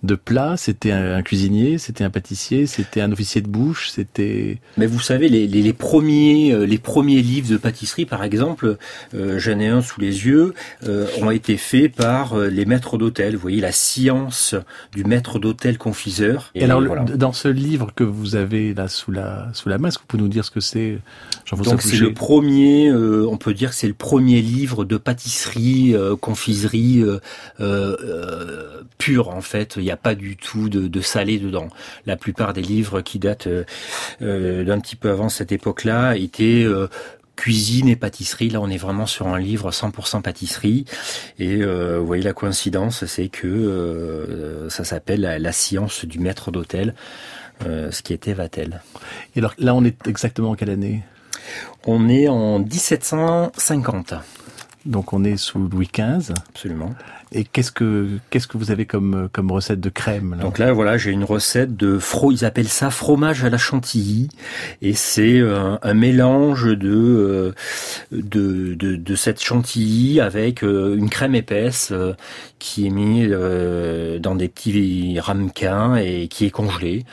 de 0.03 0.15
plats 0.15 0.55
C'était 0.57 0.91
un, 0.91 1.21
cuisinier 1.21 1.77
C'était 1.77 2.03
un 2.03 2.09
pâtissier 2.09 2.67
C'était 2.67 3.01
un 3.01 3.11
officier 3.11 3.41
de 3.41 3.47
bouche 3.47 3.89
C'était. 3.89 4.59
Mais 4.77 4.85
vous 4.85 4.99
savez, 4.99 5.29
les, 5.29 5.47
les, 5.47 5.61
les, 5.61 5.73
premiers 5.73 6.53
euh, 6.53 6.65
les 6.65 6.77
premiers 6.77 7.21
livres 7.21 7.49
de 7.49 7.57
pâtisserie, 7.57 8.05
par 8.05 8.23
exemple, 8.23 8.77
euh, 9.13 9.39
j'en 9.39 9.59
ai 9.59 9.67
un 9.67 9.81
sous 9.81 10.01
les 10.01 10.25
yeux, 10.25 10.53
euh, 10.87 11.07
ont 11.21 11.31
été 11.31 11.57
faits 11.57 11.93
par 11.93 12.37
les 12.37 12.65
maîtres 12.65 12.97
d'hôtel. 12.97 13.35
Vous 13.35 13.41
voyez 13.41 13.61
la 13.61 13.71
science 13.71 14.55
du 14.93 15.03
maître 15.03 15.39
d'hôtel 15.39 15.77
confiseur. 15.77 16.51
Et, 16.55 16.63
alors, 16.63 16.81
dans 16.81 17.33
ce 17.33 17.47
livre 17.47 17.91
que 17.95 18.03
vous 18.03 18.35
avez 18.35 18.73
là 18.73 18.87
sous 18.87 19.11
la 19.11 19.49
sous 19.53 19.69
la 19.69 19.77
main, 19.77 19.87
est-ce 19.87 19.97
que 19.97 20.03
vous 20.03 20.07
pouvez 20.07 20.23
nous 20.23 20.29
dire 20.29 20.45
ce 20.45 20.51
que 20.51 20.59
c'est 20.59 20.99
Donc 21.63 21.81
c'est 21.81 21.97
le 21.97 22.13
premier, 22.13 22.91
on 22.91 23.37
peut 23.37 23.53
dire 23.53 23.69
que 23.69 23.75
c'est 23.75 23.87
le 23.87 23.93
premier 23.93 24.41
livre 24.41 24.85
de 24.85 24.97
pâtisserie, 24.97 25.95
confiserie 26.19 27.03
pure 28.97 29.29
en 29.29 29.41
fait. 29.41 29.75
Il 29.77 29.83
n'y 29.83 29.91
a 29.91 29.92
pas 29.97 30.15
du 30.15 30.35
tout 30.37 30.69
de, 30.69 30.87
de, 30.87 31.01
salé 31.01 31.39
dedans. 31.39 31.67
La 32.05 32.17
plupart 32.17 32.53
des 32.53 32.61
livres 32.61 33.01
qui 33.01 33.19
datent 33.19 33.47
euh, 33.47 34.63
d'un 34.63 34.79
petit 34.79 34.95
peu 34.95 35.09
avant 35.09 35.29
cette 35.29 35.51
époque-là 35.51 36.15
étaient 36.15 36.63
euh, 36.63 36.87
cuisine 37.35 37.89
et 37.89 37.95
pâtisserie. 37.95 38.49
Là, 38.49 38.61
on 38.61 38.69
est 38.69 38.77
vraiment 38.77 39.05
sur 39.05 39.27
un 39.27 39.39
livre 39.39 39.71
100% 39.71 40.21
pâtisserie. 40.21 40.85
Et 41.39 41.61
euh, 41.61 41.99
vous 41.99 42.05
voyez 42.05 42.23
la 42.23 42.33
coïncidence, 42.33 43.05
c'est 43.05 43.29
que 43.29 43.47
euh, 43.47 44.69
ça 44.69 44.83
s'appelle 44.83 45.21
la, 45.21 45.51
science 45.51 46.05
du 46.05 46.19
maître 46.19 46.51
d'hôtel, 46.51 46.95
euh, 47.65 47.91
ce 47.91 48.01
qui 48.01 48.13
était 48.13 48.33
Vatel. 48.33 48.81
Et 49.35 49.39
alors 49.39 49.53
là, 49.57 49.75
on 49.75 49.83
est 49.83 50.07
exactement 50.07 50.51
en 50.51 50.55
quelle 50.55 50.69
année? 50.69 51.03
On 51.85 52.07
est 52.07 52.27
en 52.27 52.59
1750. 52.59 54.13
Donc 54.85 55.13
on 55.13 55.23
est 55.23 55.37
sous 55.37 55.59
Louis 55.59 55.89
XV. 55.91 56.33
Absolument. 56.49 56.93
Et 57.31 57.45
qu'est-ce 57.45 57.71
que 57.71 58.19
qu'est-ce 58.29 58.47
que 58.47 58.57
vous 58.57 58.69
avez 58.69 58.85
comme 58.85 59.29
comme 59.31 59.51
recette 59.51 59.79
de 59.79 59.89
crème 59.89 60.37
Donc 60.41 60.59
là 60.59 60.73
voilà, 60.73 60.97
j'ai 60.97 61.11
une 61.11 61.23
recette 61.23 61.75
de 61.77 61.97
fro, 61.97 62.31
ils 62.31 62.43
appellent 62.43 62.67
ça 62.67 62.91
fromage 62.91 63.43
à 63.45 63.49
la 63.49 63.57
chantilly 63.57 64.27
et 64.81 64.93
c'est 64.93 65.39
euh, 65.39 65.77
un, 65.81 65.93
mélange 65.93 66.65
de, 66.65 66.91
euh, 66.91 67.51
de, 68.11 68.73
de 68.73 68.95
de 68.97 69.15
cette 69.15 69.41
chantilly 69.41 70.19
avec 70.19 70.63
euh, 70.63 70.95
une 70.97 71.09
crème 71.09 71.35
épaisse 71.35 71.93
qui 72.59 72.87
est 72.87 72.91
mise 72.91 73.31
dans 74.21 74.35
des 74.35 74.49
petits 74.49 75.19
ramequins 75.19 75.95
et 75.95 76.27
qui 76.27 76.45
est 76.45 76.51
congelée. 76.51 77.05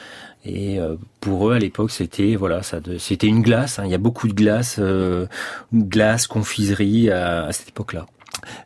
Et 0.44 0.78
pour 1.20 1.50
eux 1.50 1.54
à 1.54 1.59
l'époque 1.59 1.90
c'était 1.90 2.35
voilà 2.35 2.62
ça 2.62 2.78
c'était 2.99 3.26
une 3.26 3.42
glace. 3.42 3.78
Hein. 3.78 3.82
Il 3.85 3.90
y 3.90 3.94
a 3.94 3.99
beaucoup 3.99 4.26
de 4.26 4.32
glace, 4.32 4.76
euh, 4.78 5.26
glace, 5.75 6.26
confiserie 6.26 7.11
à 7.11 7.52
cette 7.52 7.68
époque-là. 7.68 8.06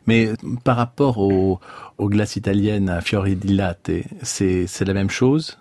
Mais 0.07 0.31
par 0.63 0.77
rapport 0.77 1.17
aux, 1.17 1.59
glaces 1.99 2.35
italiennes 2.35 2.89
à 2.89 3.01
fiori 3.01 3.35
di 3.35 3.53
latte, 3.53 3.91
c'est 4.21 4.85
la 4.85 4.93
même 4.93 5.09
chose? 5.09 5.57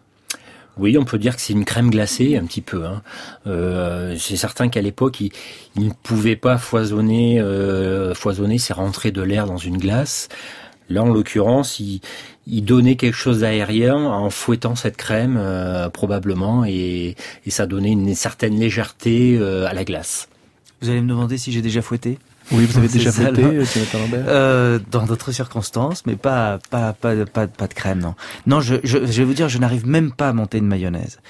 Oui, 0.76 0.99
on 0.99 1.04
peut 1.04 1.18
dire 1.18 1.37
que 1.37 1.40
c'est 1.40 1.52
une 1.52 1.64
crème 1.64 1.90
glacée, 1.90 2.37
un 2.37 2.44
petit 2.44 2.61
peu. 2.61 2.85
Hein. 2.85 3.02
Euh, 3.47 4.16
c'est 4.18 4.37
certain 4.37 4.68
qu'à 4.68 4.80
l'époque, 4.80 5.21
il, 5.21 5.30
ne 5.76 5.90
pouvait 6.02 6.35
pas 6.35 6.59
foisonner, 6.59 7.40
euh, 7.40 8.12
foisonner, 8.12 8.59
c'est 8.59 8.73
rentrer 8.73 9.12
de 9.12 9.23
l'air 9.23 9.47
dans 9.47 9.56
une 9.56 9.78
glace. 9.78 10.28
Là, 10.91 11.03
en 11.03 11.12
l'occurrence, 11.12 11.81
il, 11.81 12.00
donnait 12.64 12.97
quelque 12.97 13.17
chose 13.17 13.41
d'aérien 13.41 13.97
en 13.97 14.29
fouettant 14.31 14.75
cette 14.75 14.97
crème, 14.97 15.37
euh, 15.38 15.88
probablement, 15.88 16.64
et, 16.64 17.17
ça 17.49 17.67
donnait 17.67 17.93
une 17.93 18.14
certaine 18.14 18.59
légèreté 18.59 19.38
à 19.38 19.73
la 19.73 19.85
glace. 19.85 20.29
Vous 20.83 20.91
allez 20.91 21.00
me 21.00 21.09
demander 21.09 21.38
si 21.38 21.53
j'ai 21.53 21.62
déjà 21.62 21.81
fouetté? 21.81 22.19
Oui, 22.53 22.67
vous 22.67 22.79
avez 22.79 22.89
déjà 22.93 23.13
fouetté, 23.13 23.43
euh, 24.15 24.79
Dans 24.91 25.05
d'autres 25.05 25.33
circonstances, 25.33 26.05
mais 26.07 26.17
pas, 26.17 26.59
pas, 26.71 26.93
pas, 26.93 27.15
pas, 27.27 27.47
pas 27.47 27.67
de 27.67 27.75
crème, 27.75 28.01
non. 28.01 28.15
Non, 28.47 28.61
je, 28.61 28.77
je, 28.85 28.99
je 28.99 29.05
vais 29.05 29.25
vous 29.25 29.35
dire, 29.35 29.49
je 29.49 29.59
n'arrive 29.59 29.87
même 29.87 30.13
pas 30.13 30.29
à 30.29 30.33
monter 30.33 30.59
une 30.59 30.67
mayonnaise. 30.67 31.21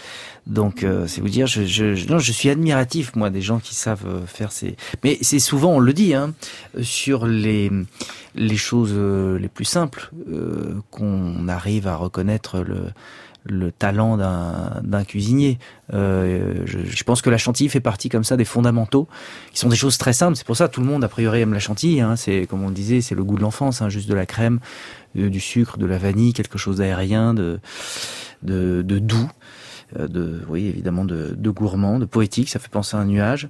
Donc, 0.46 0.84
euh, 0.84 1.06
c'est 1.06 1.20
vous 1.20 1.28
dire, 1.28 1.46
je, 1.46 1.64
je, 1.64 2.06
non, 2.10 2.18
je 2.18 2.32
suis 2.32 2.50
admiratif, 2.50 3.16
moi, 3.16 3.30
des 3.30 3.40
gens 3.40 3.60
qui 3.60 3.74
savent 3.74 4.06
euh, 4.06 4.26
faire 4.26 4.52
ces. 4.52 4.76
Mais 5.02 5.16
c'est 5.22 5.38
souvent, 5.38 5.72
on 5.72 5.78
le 5.78 5.92
dit, 5.92 6.14
hein, 6.14 6.34
sur 6.82 7.26
les 7.26 7.70
les 8.34 8.56
choses 8.56 8.92
euh, 8.94 9.38
les 9.38 9.48
plus 9.48 9.64
simples 9.64 10.10
qu'on 10.90 11.48
arrive 11.48 11.86
à 11.86 11.96
reconnaître 11.96 12.58
le 12.58 12.90
le 13.44 13.70
talent 13.70 14.16
d'un 14.16 15.04
cuisinier. 15.04 15.58
Euh, 15.92 16.62
je, 16.64 16.78
je, 16.84 17.04
pense 17.04 17.22
que 17.22 17.30
la 17.30 17.38
chantilly 17.38 17.68
fait 17.68 17.80
partie 17.80 18.08
comme 18.08 18.24
ça 18.24 18.36
des 18.36 18.44
fondamentaux, 18.44 19.06
qui 19.52 19.60
sont 19.60 19.68
des 19.68 19.76
choses 19.76 19.98
très 19.98 20.12
simples. 20.12 20.36
C'est 20.36 20.46
pour 20.46 20.56
ça 20.56 20.68
tout 20.68 20.80
le 20.80 20.86
monde 20.86 21.04
a 21.04 21.08
priori 21.08 21.40
aime 21.40 21.52
la 21.52 21.60
chantilly. 21.60 22.00
Hein. 22.00 22.16
C'est 22.16 22.46
comme 22.46 22.62
on 22.62 22.68
le 22.68 22.74
disait, 22.74 23.00
c'est 23.00 23.14
le 23.14 23.24
goût 23.24 23.36
de 23.36 23.42
l'enfance, 23.42 23.82
hein, 23.82 23.88
juste 23.88 24.08
de 24.08 24.14
la 24.14 24.26
crème, 24.26 24.60
euh, 25.18 25.28
du 25.28 25.40
sucre, 25.40 25.78
de 25.78 25.86
la 25.86 25.98
vanille, 25.98 26.32
quelque 26.32 26.58
chose 26.58 26.78
d'aérien, 26.78 27.34
de, 27.34 27.60
de, 28.42 28.82
de, 28.82 28.98
doux. 28.98 29.30
Euh, 29.98 30.08
de, 30.08 30.40
oui, 30.48 30.66
évidemment, 30.66 31.04
de, 31.04 31.34
de, 31.36 31.50
gourmand, 31.50 31.98
de 31.98 32.04
poétique, 32.04 32.48
ça 32.48 32.58
fait 32.58 32.70
penser 32.70 32.96
à 32.96 33.00
un 33.00 33.04
nuage. 33.04 33.48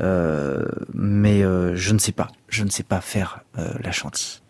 Euh, 0.00 0.64
mais 0.94 1.42
euh, 1.42 1.76
je 1.76 1.94
ne 1.94 1.98
sais 1.98 2.12
pas, 2.12 2.28
je 2.48 2.64
ne 2.64 2.70
sais 2.70 2.82
pas 2.82 3.00
faire 3.00 3.40
la 3.54 3.92
chantilly. 3.92 4.40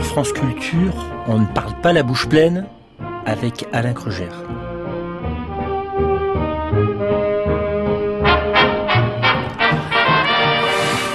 France 0.00 0.32
Culture, 0.32 0.92
on 1.28 1.38
ne 1.38 1.46
parle 1.46 1.80
pas 1.80 1.92
la 1.92 2.02
bouche 2.02 2.28
pleine 2.28 2.66
avec 3.26 3.66
Alain 3.72 3.92
Kruger. 3.92 4.28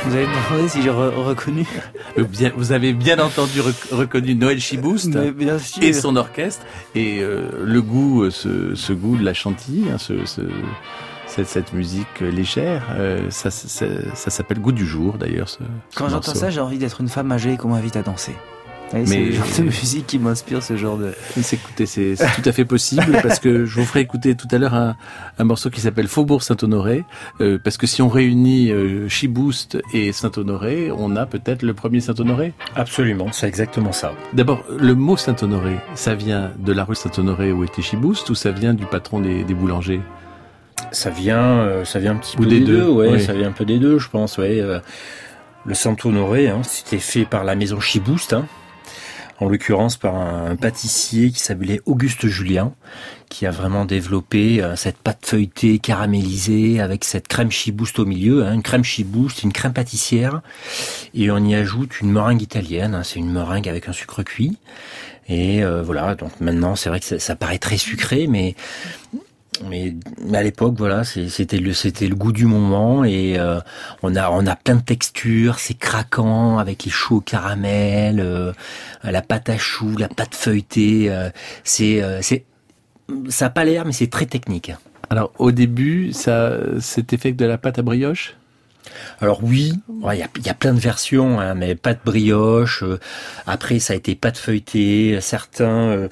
Vous 0.05 0.15
avez 0.15 0.25
demandé 0.25 0.69
si 0.69 0.81
j'ai 0.81 0.89
reconnu 0.89 1.67
euh, 2.17 2.23
bien, 2.23 2.51
Vous 2.55 2.71
avez 2.71 2.93
bien 2.93 3.19
entendu 3.19 3.59
reconnu 3.91 4.35
Noël 4.35 4.59
Chibouste 4.59 5.17
et 5.81 5.93
son 5.93 6.15
orchestre 6.15 6.65
et 6.95 7.19
euh, 7.19 7.49
le 7.61 7.81
goût, 7.81 8.23
euh, 8.23 8.31
ce, 8.31 8.93
goût 8.93 9.17
de 9.17 9.25
la 9.25 9.33
chantilly, 9.33 9.89
hein, 9.91 9.97
ce, 9.97 10.13
cette, 11.27 11.73
musique 11.73 12.21
légère. 12.21 12.83
ça, 13.29 13.51
ça, 13.51 14.29
s'appelle 14.29 14.59
Goût 14.59 14.71
du 14.71 14.85
jour 14.85 15.17
d'ailleurs. 15.17 15.49
Quand 15.95 16.09
j'entends 16.09 16.33
ça, 16.33 16.49
j'ai 16.49 16.61
envie 16.61 16.77
d'être 16.77 17.01
une 17.01 17.09
femme 17.09 17.31
âgée 17.31 17.57
qu'on 17.57 17.69
m'invite 17.69 17.97
à 17.97 18.01
danser 18.01 18.35
mais 18.93 19.05
c'est 19.05 19.19
le 19.19 19.31
genre 19.31 19.47
de 19.57 19.63
musique 19.63 20.07
qui 20.07 20.19
m'inspire 20.19 20.63
ce 20.63 20.75
genre 20.77 20.97
de. 20.97 21.13
Écoutez, 21.51 21.85
c'est 21.85 22.15
tout 22.15 22.47
à 22.47 22.51
fait 22.51 22.65
possible 22.65 23.19
parce 23.21 23.39
que 23.39 23.65
je 23.65 23.79
vous 23.79 23.85
ferai 23.85 24.01
écouter 24.01 24.35
tout 24.35 24.47
à 24.51 24.57
l'heure 24.57 24.73
un, 24.73 24.95
un, 25.37 25.43
morceau 25.43 25.69
qui 25.69 25.81
s'appelle 25.81 26.07
Faubourg 26.07 26.43
Saint-Honoré 26.43 27.05
euh, 27.41 27.57
parce 27.63 27.77
que 27.77 27.87
si 27.87 28.01
on 28.01 28.09
réunit 28.09 28.71
euh, 28.71 29.07
Chibouste 29.09 29.77
et 29.93 30.11
Saint-Honoré, 30.11 30.91
on 30.95 31.15
a 31.15 31.25
peut-être 31.25 31.63
le 31.63 31.73
premier 31.73 31.99
Saint-Honoré. 31.99 32.53
Absolument, 32.75 33.27
c'est 33.31 33.47
exactement 33.47 33.91
ça. 33.91 34.13
D'abord, 34.33 34.63
le 34.77 34.95
mot 34.95 35.17
Saint-Honoré, 35.17 35.77
ça 35.95 36.15
vient 36.15 36.51
de 36.57 36.73
la 36.73 36.83
rue 36.83 36.95
Saint-Honoré 36.95 37.51
où 37.51 37.63
était 37.63 37.81
Chibouste 37.81 38.29
ou 38.29 38.35
ça 38.35 38.51
vient 38.51 38.73
du 38.73 38.85
patron 38.85 39.19
des, 39.19 39.43
des 39.43 39.53
boulangers? 39.53 40.01
Ça 40.91 41.09
vient, 41.09 41.59
euh, 41.59 41.85
ça 41.85 41.99
vient 41.99 42.13
un 42.13 42.17
petit 42.17 42.37
peu 42.37 42.45
des, 42.45 42.61
deux, 42.61 42.87
ouais, 42.87 43.19
ça 43.19 43.33
vient 43.33 43.49
un 43.49 43.53
peu 43.53 43.65
des 43.65 43.79
deux, 43.79 43.99
je 43.99 44.09
pense, 44.09 44.37
ouais. 44.37 44.59
Euh, 44.61 44.79
le 45.65 45.73
Saint-Honoré, 45.73 46.49
hein, 46.49 46.61
c'était 46.63 46.99
fait 46.99 47.25
par 47.25 47.43
la 47.43 47.55
maison 47.55 47.79
Chibouste, 47.79 48.33
hein, 48.33 48.45
en 49.39 49.47
l'occurrence 49.47 49.97
par 49.97 50.15
un, 50.15 50.55
pâtissier 50.55 51.31
qui 51.31 51.39
s'appelait 51.39 51.81
Auguste 51.85 52.27
Julien, 52.27 52.73
qui 53.29 53.45
a 53.45 53.51
vraiment 53.51 53.85
développé 53.85 54.61
euh, 54.61 54.75
cette 54.75 54.97
pâte 54.97 55.25
feuilletée 55.25 55.79
caramélisée 55.79 56.81
avec 56.81 57.05
cette 57.05 57.27
crème 57.27 57.51
chibouste 57.51 57.99
au 57.99 58.05
milieu. 58.05 58.45
Hein, 58.45 58.53
une 58.53 58.63
crème 58.63 58.83
chibouste, 58.83 59.43
une 59.43 59.53
crème 59.53 59.73
pâtissière, 59.73 60.41
et 61.13 61.31
on 61.31 61.37
y 61.37 61.55
ajoute 61.55 62.01
une 62.01 62.11
meringue 62.11 62.41
italienne. 62.41 62.95
Hein, 62.95 63.03
c'est 63.03 63.19
une 63.19 63.31
meringue 63.31 63.69
avec 63.69 63.87
un 63.87 63.93
sucre 63.93 64.23
cuit. 64.23 64.57
Et 65.29 65.63
euh, 65.63 65.83
voilà, 65.83 66.15
donc 66.15 66.41
maintenant 66.41 66.75
c'est 66.75 66.89
vrai 66.89 66.99
que 66.99 67.05
ça, 67.05 67.19
ça, 67.19 67.35
paraît 67.35 67.59
très 67.59 67.77
sucré, 67.77 68.25
mais 68.27 68.55
mais, 69.67 69.95
à 70.33 70.43
l'époque, 70.43 70.75
voilà, 70.77 71.03
c'était 71.03 71.57
le 71.57 71.73
c'était 71.73 72.07
le 72.07 72.15
goût 72.15 72.31
du 72.31 72.45
moment 72.45 73.03
et 73.03 73.37
euh, 73.37 73.59
on 74.03 74.15
a 74.15 74.29
on 74.29 74.45
a 74.45 74.55
plein 74.55 74.75
de 74.75 74.81
textures, 74.81 75.59
c'est 75.59 75.77
craquant 75.77 76.57
avec 76.57 76.85
les 76.85 76.91
choux 76.91 77.17
au 77.17 77.21
caramel, 77.21 78.19
euh, 78.19 78.53
la 79.03 79.21
pâte 79.21 79.49
à 79.49 79.57
choux, 79.57 79.95
la 79.97 80.09
pâte 80.09 80.35
feuilletée, 80.35 81.09
euh, 81.09 81.29
c'est 81.63 82.01
c'est 82.21 82.45
ça 83.29 83.47
a 83.47 83.49
pas 83.49 83.65
l'air, 83.65 83.85
mais 83.85 83.91
c'est 83.91 84.09
très 84.09 84.25
technique. 84.25 84.71
Alors 85.09 85.31
au 85.39 85.51
début, 85.51 86.13
ça 86.13 86.57
fait 86.79 87.13
avec 87.13 87.35
de 87.35 87.45
la 87.45 87.57
pâte 87.57 87.79
à 87.79 87.81
brioche? 87.81 88.35
Alors 89.21 89.43
oui, 89.43 89.73
il 89.89 90.17
y, 90.45 90.49
a, 90.49 90.53
plein 90.53 90.73
de 90.73 90.79
versions, 90.79 91.39
hein, 91.39 91.53
mais 91.53 91.75
pas 91.75 91.93
de 91.93 91.99
brioche. 92.03 92.83
Euh, 92.83 92.99
après, 93.45 93.79
ça 93.79 93.93
a 93.93 93.95
été 93.95 94.15
pas 94.15 94.31
de 94.31 94.37
feuilleté. 94.37 95.19
Certains, 95.21 95.89
euh, 95.89 96.07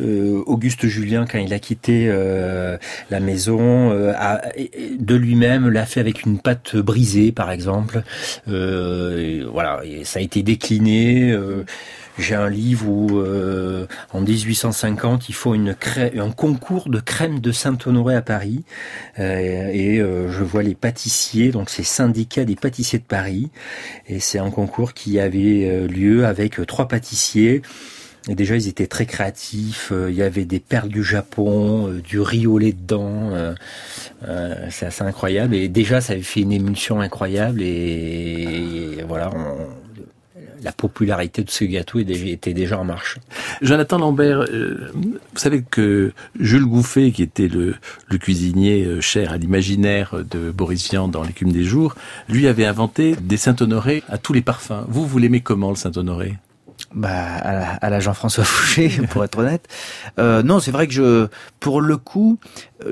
euh, 0.00 0.42
Auguste 0.46 0.86
Julien, 0.86 1.26
quand 1.30 1.38
il 1.38 1.52
a 1.52 1.58
quitté 1.58 2.06
la 3.10 3.20
maison, 3.20 3.90
de 3.90 5.14
lui-même 5.14 5.68
l'a 5.68 5.86
fait 5.86 6.00
avec 6.00 6.24
une 6.24 6.38
pâte 6.38 6.76
brisée, 6.76 7.32
par 7.32 7.50
exemple. 7.50 8.02
voilà, 8.46 9.82
ça 10.04 10.18
a 10.18 10.22
été 10.22 10.42
décliné. 10.42 11.36
J'ai 12.18 12.34
un 12.34 12.48
livre 12.48 12.88
où, 12.88 13.20
euh, 13.20 13.86
en 14.12 14.22
1850, 14.22 15.28
il 15.28 15.34
faut 15.34 15.54
une 15.54 15.76
un 16.18 16.30
concours 16.30 16.88
de 16.88 16.98
crème 16.98 17.40
de 17.40 17.52
Saint-Honoré 17.52 18.14
à 18.14 18.22
Paris. 18.22 18.64
Euh, 19.18 19.70
et 19.72 20.00
euh, 20.00 20.30
je 20.30 20.42
vois 20.42 20.62
les 20.62 20.74
pâtissiers, 20.74 21.50
donc 21.50 21.68
c'est 21.68 21.82
syndicat 21.82 22.44
des 22.44 22.56
pâtissiers 22.56 22.98
de 22.98 23.04
Paris. 23.04 23.50
Et 24.08 24.20
c'est 24.20 24.38
un 24.38 24.50
concours 24.50 24.94
qui 24.94 25.20
avait 25.20 25.68
euh, 25.68 25.86
lieu 25.86 26.24
avec 26.24 26.64
trois 26.66 26.88
pâtissiers. 26.88 27.62
Et 28.28 28.34
déjà, 28.34 28.56
ils 28.56 28.66
étaient 28.66 28.88
très 28.88 29.06
créatifs. 29.06 29.92
Il 30.08 30.14
y 30.14 30.22
avait 30.22 30.46
des 30.46 30.58
perles 30.58 30.88
du 30.88 31.04
Japon, 31.04 32.00
du 32.02 32.18
riz 32.18 32.48
au 32.48 32.58
lait 32.58 32.72
dedans. 32.72 33.30
c'est 34.68 34.86
assez 34.86 35.04
incroyable. 35.04 35.54
Et 35.54 35.68
déjà, 35.68 36.00
ça 36.00 36.14
avait 36.14 36.22
fait 36.22 36.40
une 36.40 36.50
émulsion 36.50 37.00
incroyable. 37.00 37.62
Et, 37.62 38.96
et 38.98 39.04
voilà, 39.06 39.30
on, 39.32 39.85
la 40.66 40.72
popularité 40.72 41.44
de 41.44 41.50
ce 41.50 41.64
gâteau 41.64 42.00
était 42.00 42.52
déjà 42.52 42.80
en 42.80 42.84
marche. 42.84 43.18
Jonathan 43.62 43.98
Lambert, 43.98 44.40
euh, 44.40 44.90
vous 44.92 45.18
savez 45.36 45.62
que 45.62 46.12
Jules 46.40 46.66
Gouffet, 46.66 47.12
qui 47.12 47.22
était 47.22 47.46
le, 47.46 47.76
cuisinier 48.18 48.84
euh, 48.84 49.00
cher 49.00 49.30
à 49.30 49.36
l'imaginaire 49.36 50.24
de 50.28 50.50
Boris 50.50 50.90
Vian 50.90 51.06
dans 51.06 51.22
l'écume 51.22 51.52
des 51.52 51.62
jours, 51.62 51.94
lui 52.28 52.48
avait 52.48 52.66
inventé 52.66 53.14
des 53.14 53.36
Saint-Honoré 53.36 54.02
à 54.08 54.18
tous 54.18 54.32
les 54.32 54.42
parfums. 54.42 54.84
Vous, 54.88 55.06
vous 55.06 55.18
l'aimez 55.18 55.40
comment 55.40 55.70
le 55.70 55.76
Saint-Honoré? 55.76 56.34
Bah, 56.94 57.10
à 57.10 57.90
la, 57.90 58.00
Jean-François 58.00 58.44
Fouché, 58.44 58.88
pour 59.10 59.24
être 59.24 59.38
honnête. 59.38 59.66
Euh, 60.18 60.42
non, 60.42 60.60
c'est 60.60 60.70
vrai 60.70 60.86
que 60.86 60.92
je, 60.92 61.28
pour 61.60 61.80
le 61.80 61.96
coup, 61.96 62.38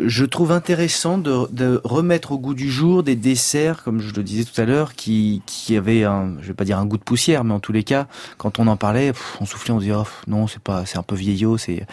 je 0.04 0.24
trouve 0.24 0.52
intéressant 0.52 1.18
de, 1.18 1.50
de, 1.52 1.80
remettre 1.84 2.32
au 2.32 2.38
goût 2.38 2.54
du 2.54 2.70
jour 2.70 3.02
des 3.02 3.16
desserts, 3.16 3.82
comme 3.82 4.00
je 4.00 4.12
le 4.14 4.22
disais 4.22 4.44
tout 4.44 4.60
à 4.60 4.64
l'heure, 4.64 4.94
qui, 4.94 5.42
qui 5.46 5.76
avaient 5.76 6.04
un, 6.04 6.34
je 6.40 6.48
vais 6.48 6.54
pas 6.54 6.64
dire 6.64 6.78
un 6.78 6.86
goût 6.86 6.98
de 6.98 7.02
poussière, 7.02 7.44
mais 7.44 7.54
en 7.54 7.60
tous 7.60 7.72
les 7.72 7.84
cas, 7.84 8.06
quand 8.36 8.58
on 8.58 8.66
en 8.66 8.76
parlait, 8.76 9.12
on 9.40 9.46
soufflait, 9.46 9.72
on 9.72 9.78
disait, 9.78 9.94
oh, 9.94 10.06
non, 10.26 10.46
c'est 10.46 10.62
pas, 10.62 10.84
c'est 10.86 10.98
un 10.98 11.02
peu 11.02 11.14
vieillot, 11.14 11.56
c'est 11.56 11.86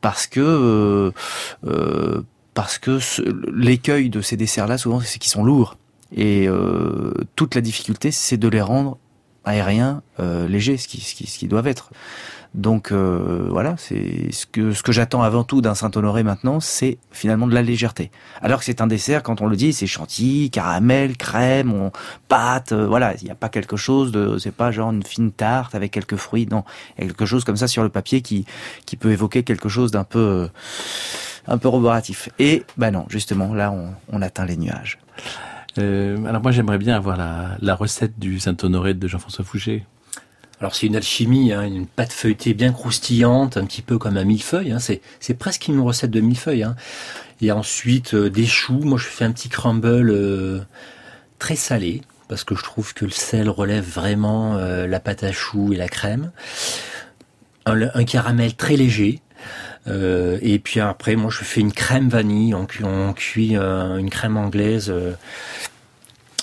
parce 0.00 0.26
que, 0.26 0.40
euh, 0.40 1.10
euh, 1.66 2.22
parce 2.54 2.78
que 2.78 2.98
l'écueil 3.52 4.10
de 4.10 4.20
ces 4.20 4.36
desserts-là, 4.36 4.78
souvent, 4.78 5.00
c'est 5.00 5.18
qu'ils 5.18 5.30
sont 5.30 5.44
lourds. 5.44 5.76
Et 6.16 6.48
toute 7.36 7.54
la 7.54 7.60
difficulté, 7.60 8.10
c'est 8.10 8.36
de 8.36 8.48
les 8.48 8.60
rendre 8.60 8.98
aérien 9.44 10.02
euh, 10.18 10.48
léger, 10.48 10.76
ce 10.76 10.88
qui, 10.88 11.00
ce 11.00 11.14
qui, 11.14 11.26
ce 11.26 11.38
qui 11.38 11.48
doivent 11.48 11.66
être. 11.66 11.90
Donc 12.52 12.90
euh, 12.90 13.46
voilà, 13.48 13.76
c'est 13.78 14.32
ce 14.32 14.44
que 14.44 14.72
ce 14.72 14.82
que 14.82 14.90
j'attends 14.90 15.22
avant 15.22 15.44
tout 15.44 15.60
d'un 15.60 15.76
Saint-Honoré 15.76 16.24
maintenant, 16.24 16.58
c'est 16.58 16.98
finalement 17.12 17.46
de 17.46 17.54
la 17.54 17.62
légèreté. 17.62 18.10
Alors 18.42 18.58
que 18.58 18.64
c'est 18.64 18.80
un 18.80 18.88
dessert, 18.88 19.22
quand 19.22 19.40
on 19.40 19.46
le 19.46 19.54
dit, 19.54 19.72
c'est 19.72 19.86
chantilly, 19.86 20.50
caramel, 20.50 21.16
crème, 21.16 21.90
pâte, 22.26 22.72
euh, 22.72 22.88
voilà, 22.88 23.14
il 23.20 23.24
n'y 23.24 23.30
a 23.30 23.36
pas 23.36 23.50
quelque 23.50 23.76
chose 23.76 24.10
de, 24.10 24.36
c'est 24.38 24.50
pas 24.54 24.72
genre 24.72 24.90
une 24.90 25.04
fine 25.04 25.30
tarte 25.30 25.76
avec 25.76 25.92
quelques 25.92 26.16
fruits, 26.16 26.48
non, 26.50 26.64
il 26.98 27.02
y 27.02 27.04
a 27.04 27.10
quelque 27.10 27.26
chose 27.26 27.44
comme 27.44 27.56
ça 27.56 27.68
sur 27.68 27.84
le 27.84 27.88
papier 27.88 28.20
qui 28.20 28.46
qui 28.84 28.96
peut 28.96 29.12
évoquer 29.12 29.44
quelque 29.44 29.68
chose 29.68 29.92
d'un 29.92 30.04
peu 30.04 30.48
un 31.46 31.58
peu 31.58 31.68
roboratif. 31.68 32.30
Et 32.40 32.64
bah 32.76 32.90
non, 32.90 33.06
justement, 33.08 33.54
là 33.54 33.70
on, 33.70 33.90
on 34.10 34.22
atteint 34.22 34.44
les 34.44 34.56
nuages. 34.56 34.98
Euh, 35.78 36.24
alors 36.24 36.42
moi 36.42 36.50
j'aimerais 36.50 36.78
bien 36.78 36.96
avoir 36.96 37.16
la, 37.16 37.74
recette 37.74 38.18
du 38.18 38.40
Saint-Honoré 38.40 38.94
de 38.94 39.06
Jean-François 39.06 39.44
Fouché. 39.44 39.84
Alors 40.60 40.74
c'est 40.74 40.86
une 40.86 40.96
alchimie, 40.96 41.52
hein, 41.52 41.64
une 41.64 41.86
pâte 41.86 42.12
feuilletée 42.12 42.52
bien 42.52 42.72
croustillante, 42.72 43.56
un 43.56 43.64
petit 43.64 43.82
peu 43.82 43.96
comme 43.96 44.16
un 44.16 44.24
millefeuille. 44.24 44.72
Hein. 44.72 44.78
C'est, 44.78 45.34
presque 45.34 45.68
une 45.68 45.80
recette 45.80 46.10
de 46.10 46.20
millefeuille. 46.20 46.64
Hein. 46.64 46.76
Et 47.40 47.52
ensuite 47.52 48.14
euh, 48.14 48.28
des 48.28 48.46
choux. 48.46 48.80
Moi 48.80 48.98
je 48.98 49.06
fais 49.06 49.24
un 49.24 49.32
petit 49.32 49.48
crumble 49.48 50.10
euh, 50.10 50.60
très 51.38 51.56
salé 51.56 52.02
parce 52.28 52.44
que 52.44 52.54
je 52.54 52.62
trouve 52.62 52.92
que 52.94 53.04
le 53.04 53.10
sel 53.10 53.48
relève 53.48 53.84
vraiment 53.84 54.54
la 54.54 55.00
pâte 55.00 55.24
à 55.24 55.32
choux 55.32 55.72
et 55.72 55.76
la 55.76 55.88
crème. 55.88 56.30
Un 57.66 58.04
caramel 58.04 58.54
très 58.54 58.76
léger. 58.76 59.20
Et 59.86 60.60
puis 60.62 60.80
après, 60.80 61.16
moi, 61.16 61.30
je 61.30 61.42
fais 61.42 61.60
une 61.60 61.72
crème 61.72 62.08
vanille. 62.08 62.54
On, 62.54 62.66
on 62.84 63.12
cuit 63.12 63.56
une 63.56 64.10
crème 64.10 64.36
anglaise 64.36 64.92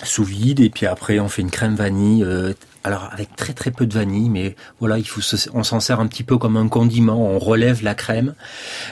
sous 0.04 0.23
vide 0.23 0.60
et 0.60 0.69
puis 0.69 0.86
après 0.86 1.19
on 1.19 1.28
fait 1.28 1.41
une 1.41 1.52
crème 1.52 1.76
vanille 1.76 2.23
euh, 2.23 2.54
alors 2.84 3.10
avec 3.12 3.36
très 3.36 3.54
très 3.54 3.71
peu 3.71 3.86
de 3.86 3.93
vanille 3.93 4.30
mais 4.30 4.56
voilà 4.80 4.97
il 4.97 5.08
faut 5.08 5.21
on 5.54 5.63
s'en 5.63 5.80
sert 5.80 6.00
un 6.00 6.08
petit 6.08 6.23
peu 6.23 6.38
comme 6.38 6.58
un 6.58 6.67
condiment 6.67 7.19
on 7.19 7.39
relève 7.39 7.84
la 7.84 7.95
crème 7.95 8.36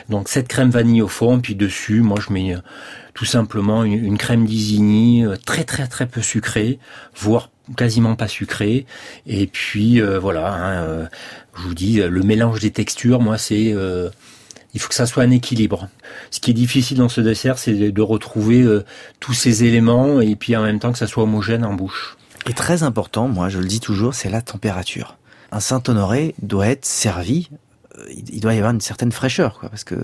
donc 0.10 0.30
cette 0.30 0.48
crème 0.48 0.70
vanille 0.70 1.02
au 1.02 1.08
fond 1.08 1.40
puis 1.40 1.56
dessus 1.56 2.02
moi 2.02 2.18
je 2.26 2.34
mets 2.34 2.56
euh, 2.56 2.60
tout 3.14 3.26
simplement 3.26 3.84
une, 3.84 4.18
crème 4.18 4.46
d'Isigny 4.46 5.26
euh, 5.26 5.36
très 5.46 5.64
très 5.64 5.88
très 5.88 6.08
peu 6.08 6.22
sucrée 6.22 6.80
voire 7.16 7.50
quasiment 7.76 8.16
pas 8.16 8.28
sucrée 8.28 8.86
et 9.26 9.48
puis 9.48 10.00
voilà 10.02 10.54
hein, 10.54 11.10
je 11.58 11.62
vous 11.64 11.74
dis 11.74 11.98
le 11.98 12.22
mélange 12.22 12.60
des 12.60 12.72
textures 12.72 13.22
moi 13.22 13.38
c'est 13.38 13.74
il 14.76 14.82
faut 14.82 14.90
que 14.90 14.96
ça 14.96 15.08
soit 15.08 15.24
un 15.24 15.32
équilibre. 15.32 15.88
Ce 16.30 16.40
qui 16.40 16.52
est 16.52 16.54
difficile 16.54 16.98
dans 16.98 17.10
ce 17.10 17.22
dessert, 17.22 17.58
c'est 17.58 17.74
de 17.74 18.02
retrouver 18.02 18.62
euh, 18.62 18.84
tous 19.22 19.34
ces 19.34 19.64
éléments 19.64 20.20
et 20.20 20.36
puis 20.36 20.56
en 20.56 20.62
même 20.62 20.80
temps 20.80 20.92
que 20.92 20.98
ça 20.98 21.08
soit 21.08 21.24
homogène 21.24 21.64
en 21.66 21.74
bouche. 21.74 22.18
Et 22.48 22.54
très 22.54 22.84
important, 22.84 23.30
moi 23.30 23.48
je 23.48 23.58
le 23.58 23.66
dis 23.66 23.80
toujours, 23.80 24.14
c'est 24.14 24.30
la 24.30 24.42
température. 24.42 25.18
Un 25.52 25.62
Saint-Honoré 25.62 26.36
doit 26.42 26.68
être 26.68 26.86
servi 26.86 27.50
euh, 27.98 28.04
il 28.10 28.42
doit 28.42 28.54
y 28.54 28.58
avoir 28.58 28.74
une 28.74 28.82
certaine 28.82 29.14
fraîcheur, 29.14 29.58
quoi, 29.60 29.70
parce 29.70 29.86
que 29.86 29.96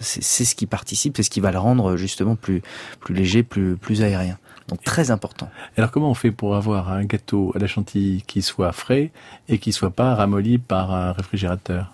c'est 0.00 0.44
ce 0.46 0.54
qui 0.54 0.64
participe, 0.64 1.18
c'est 1.18 1.22
ce 1.22 1.28
qui 1.28 1.40
va 1.40 1.52
le 1.52 1.58
rendre 1.58 1.96
justement 1.96 2.36
plus 2.36 2.62
plus 3.00 3.14
léger, 3.14 3.42
plus 3.42 3.76
plus 3.76 4.02
aérien. 4.02 4.38
Donc 4.68 4.82
très 4.82 5.10
important. 5.10 5.50
Alors 5.76 5.90
comment 5.90 6.10
on 6.10 6.14
fait 6.14 6.30
pour 6.30 6.56
avoir 6.56 6.90
un 6.90 7.04
gâteau 7.04 7.52
à 7.54 7.58
la 7.58 7.66
chantilly 7.66 8.22
qui 8.26 8.40
soit 8.40 8.72
frais 8.72 9.10
et 9.48 9.58
qui 9.58 9.72
soit 9.72 9.90
pas 9.90 10.14
ramolli 10.14 10.58
par 10.58 10.92
un 10.92 11.12
réfrigérateur? 11.12 11.92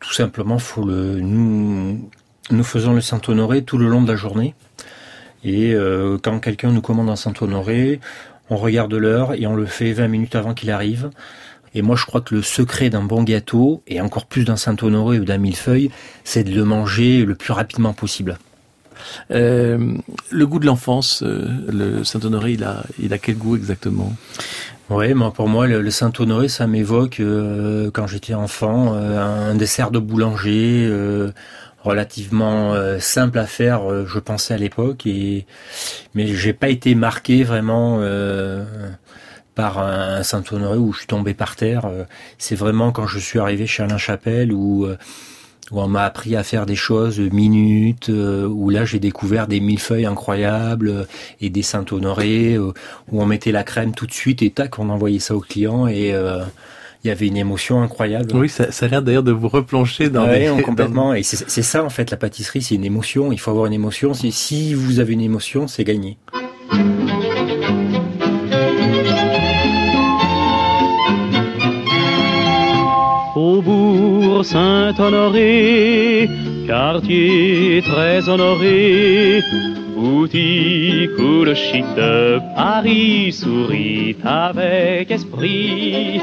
Tout 0.00 0.12
simplement, 0.12 0.58
faut 0.58 0.84
le, 0.84 1.20
nous, 1.20 2.08
nous 2.50 2.64
faisons 2.64 2.94
le 2.94 3.00
Saint-Honoré 3.00 3.64
tout 3.64 3.78
le 3.78 3.88
long 3.88 4.02
de 4.02 4.08
la 4.08 4.16
journée. 4.16 4.54
Et 5.42 5.74
euh, 5.74 6.18
quand 6.22 6.38
quelqu'un 6.38 6.70
nous 6.70 6.80
commande 6.80 7.08
un 7.08 7.16
Saint-Honoré, 7.16 8.00
on 8.50 8.56
regarde 8.56 8.94
l'heure 8.94 9.34
et 9.34 9.46
on 9.46 9.54
le 9.54 9.66
fait 9.66 9.92
20 9.92 10.08
minutes 10.08 10.34
avant 10.36 10.54
qu'il 10.54 10.70
arrive. 10.70 11.10
Et 11.74 11.82
moi, 11.82 11.96
je 11.96 12.06
crois 12.06 12.20
que 12.20 12.34
le 12.34 12.42
secret 12.42 12.90
d'un 12.90 13.02
bon 13.02 13.22
gâteau, 13.22 13.82
et 13.86 14.00
encore 14.00 14.26
plus 14.26 14.44
d'un 14.44 14.56
Saint-Honoré 14.56 15.20
ou 15.20 15.24
d'un 15.24 15.38
millefeuille, 15.38 15.90
c'est 16.24 16.44
de 16.44 16.54
le 16.54 16.64
manger 16.64 17.24
le 17.24 17.34
plus 17.34 17.52
rapidement 17.52 17.92
possible. 17.92 18.38
Euh, 19.30 19.96
le 20.30 20.46
goût 20.46 20.58
de 20.58 20.66
l'enfance, 20.66 21.22
euh, 21.22 21.48
le 21.68 22.04
Saint-Honoré, 22.04 22.52
il 22.52 22.64
a, 22.64 22.84
il 22.98 23.12
a 23.12 23.18
quel 23.18 23.36
goût 23.36 23.56
exactement? 23.56 24.12
Oui, 24.90 25.12
pour 25.34 25.48
moi 25.48 25.66
le, 25.66 25.90
Saint-Honoré 25.90 26.48
ça 26.48 26.66
m'évoque 26.66 27.20
euh, 27.20 27.90
quand 27.92 28.06
j'étais 28.06 28.32
enfant 28.32 28.94
un 28.94 29.54
dessert 29.54 29.90
de 29.90 29.98
boulanger 29.98 30.90
relativement 31.84 32.74
simple 32.98 33.38
à 33.38 33.46
faire, 33.46 34.06
je 34.06 34.18
pensais 34.18 34.54
à 34.54 34.56
l'époque 34.56 35.06
et 35.06 35.46
mais 36.14 36.26
j'ai 36.28 36.54
pas 36.54 36.70
été 36.70 36.94
marqué 36.94 37.44
vraiment 37.44 38.00
par 39.54 39.78
un 39.78 40.22
Saint-Honoré 40.22 40.78
où 40.78 40.94
je 40.94 41.00
suis 41.00 41.06
tombé 41.06 41.34
par 41.34 41.54
terre. 41.54 41.90
C'est 42.38 42.56
vraiment 42.56 42.90
quand 42.90 43.06
je 43.06 43.18
suis 43.18 43.38
arrivé 43.38 43.66
chez 43.66 43.82
Alain 43.82 43.98
Chapelle 43.98 44.54
où 44.54 44.88
où 45.70 45.80
on 45.80 45.88
m'a 45.88 46.04
appris 46.04 46.36
à 46.36 46.42
faire 46.42 46.66
des 46.66 46.76
choses 46.76 47.18
minutes, 47.20 48.08
euh, 48.08 48.46
où 48.46 48.70
là 48.70 48.84
j'ai 48.84 48.98
découvert 48.98 49.46
des 49.46 49.60
millefeuilles 49.60 50.06
incroyables 50.06 50.88
euh, 50.88 51.04
et 51.40 51.50
des 51.50 51.62
Saint-Honoré, 51.62 52.54
euh, 52.54 52.72
où 53.10 53.22
on 53.22 53.26
mettait 53.26 53.52
la 53.52 53.64
crème 53.64 53.92
tout 53.94 54.06
de 54.06 54.12
suite 54.12 54.42
et 54.42 54.50
tac, 54.50 54.78
on 54.78 54.88
envoyait 54.88 55.18
ça 55.18 55.34
au 55.34 55.40
client 55.40 55.86
et 55.86 56.14
il 57.04 57.08
y 57.08 57.10
avait 57.10 57.28
une 57.28 57.36
émotion 57.36 57.80
incroyable. 57.80 58.34
Oui, 58.34 58.48
ça, 58.48 58.72
ça 58.72 58.86
a 58.86 58.88
l'air 58.88 59.02
d'ailleurs 59.02 59.22
de 59.22 59.30
vous 59.30 59.48
replonger 59.48 60.08
dans 60.10 60.26
ouais, 60.26 60.52
les... 60.52 60.62
complètement. 60.62 61.14
Et 61.14 61.22
c'est 61.22 61.62
ça 61.62 61.84
en 61.84 61.90
fait 61.90 62.10
la 62.10 62.16
pâtisserie, 62.16 62.62
c'est 62.62 62.74
une 62.74 62.84
émotion. 62.84 63.32
Il 63.32 63.38
faut 63.38 63.50
avoir 63.50 63.66
une 63.66 63.72
émotion. 63.72 64.14
Si 64.14 64.74
vous 64.74 65.00
avez 65.00 65.12
une 65.12 65.20
émotion, 65.20 65.68
c'est 65.68 65.84
gagné. 65.84 66.16
Saint-Honoré, 74.42 76.28
quartier 76.66 77.82
très 77.82 78.28
honoré, 78.28 79.42
boutique 79.96 81.18
où 81.18 81.44
le 81.44 81.54
chic 81.54 81.84
de 81.96 82.38
Paris 82.54 83.32
sourit 83.32 84.16
avec 84.24 85.10
esprit. 85.10 86.20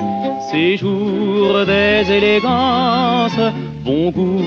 Séjour 0.51 1.65
des 1.65 2.11
élégances, 2.11 3.39
bon 3.83 4.11
goût 4.11 4.41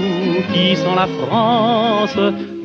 qui 0.53 0.77
sent 0.77 0.97
la 0.97 1.09
France, 1.27 2.17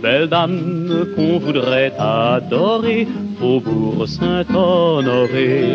belle 0.02 0.28
dame 0.28 1.08
qu'on 1.16 1.40
voudrait 1.40 1.94
adorer, 1.98 3.08
Faubourg 3.44 4.08
Saint-Honoré. 4.08 5.66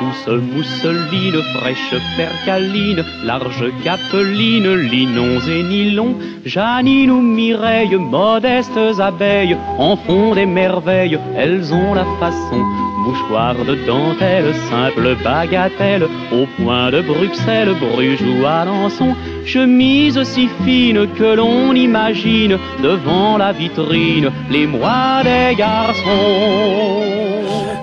Douce 0.00 0.40
mousseline, 0.52 1.40
fraîche 1.54 1.94
percaline, 2.16 3.04
large 3.24 3.66
capeline, 3.84 4.74
linons 4.74 5.46
et 5.48 5.62
nylons, 5.62 6.16
Janine 6.44 7.12
ou 7.12 7.20
Mireille, 7.22 7.94
modestes 7.94 8.98
abeilles, 8.98 9.56
en 9.78 9.94
font 9.96 10.34
des 10.34 10.46
merveilles, 10.46 11.20
elles 11.36 11.72
ont 11.72 11.94
la 11.94 12.06
façon. 12.18 12.60
Mouchoir 13.04 13.54
de 13.54 13.76
dentelle, 13.86 14.52
simple 14.70 15.14
bagatelle, 15.22 16.08
au 16.32 16.46
point 16.56 16.90
de 16.90 17.02
Bruxelles, 17.02 17.74
Bruges 17.78 18.22
ou 18.22 18.46
Alençon, 18.46 19.14
chemise 19.44 20.22
si 20.24 20.48
fine 20.64 21.06
que 21.18 21.36
l'on 21.36 21.74
imagine 21.74 22.58
devant 22.82 23.36
la 23.36 23.52
vitrine 23.52 24.30
les 24.50 24.66
mois 24.66 25.22
des 25.22 25.54
garçons. 25.54 26.63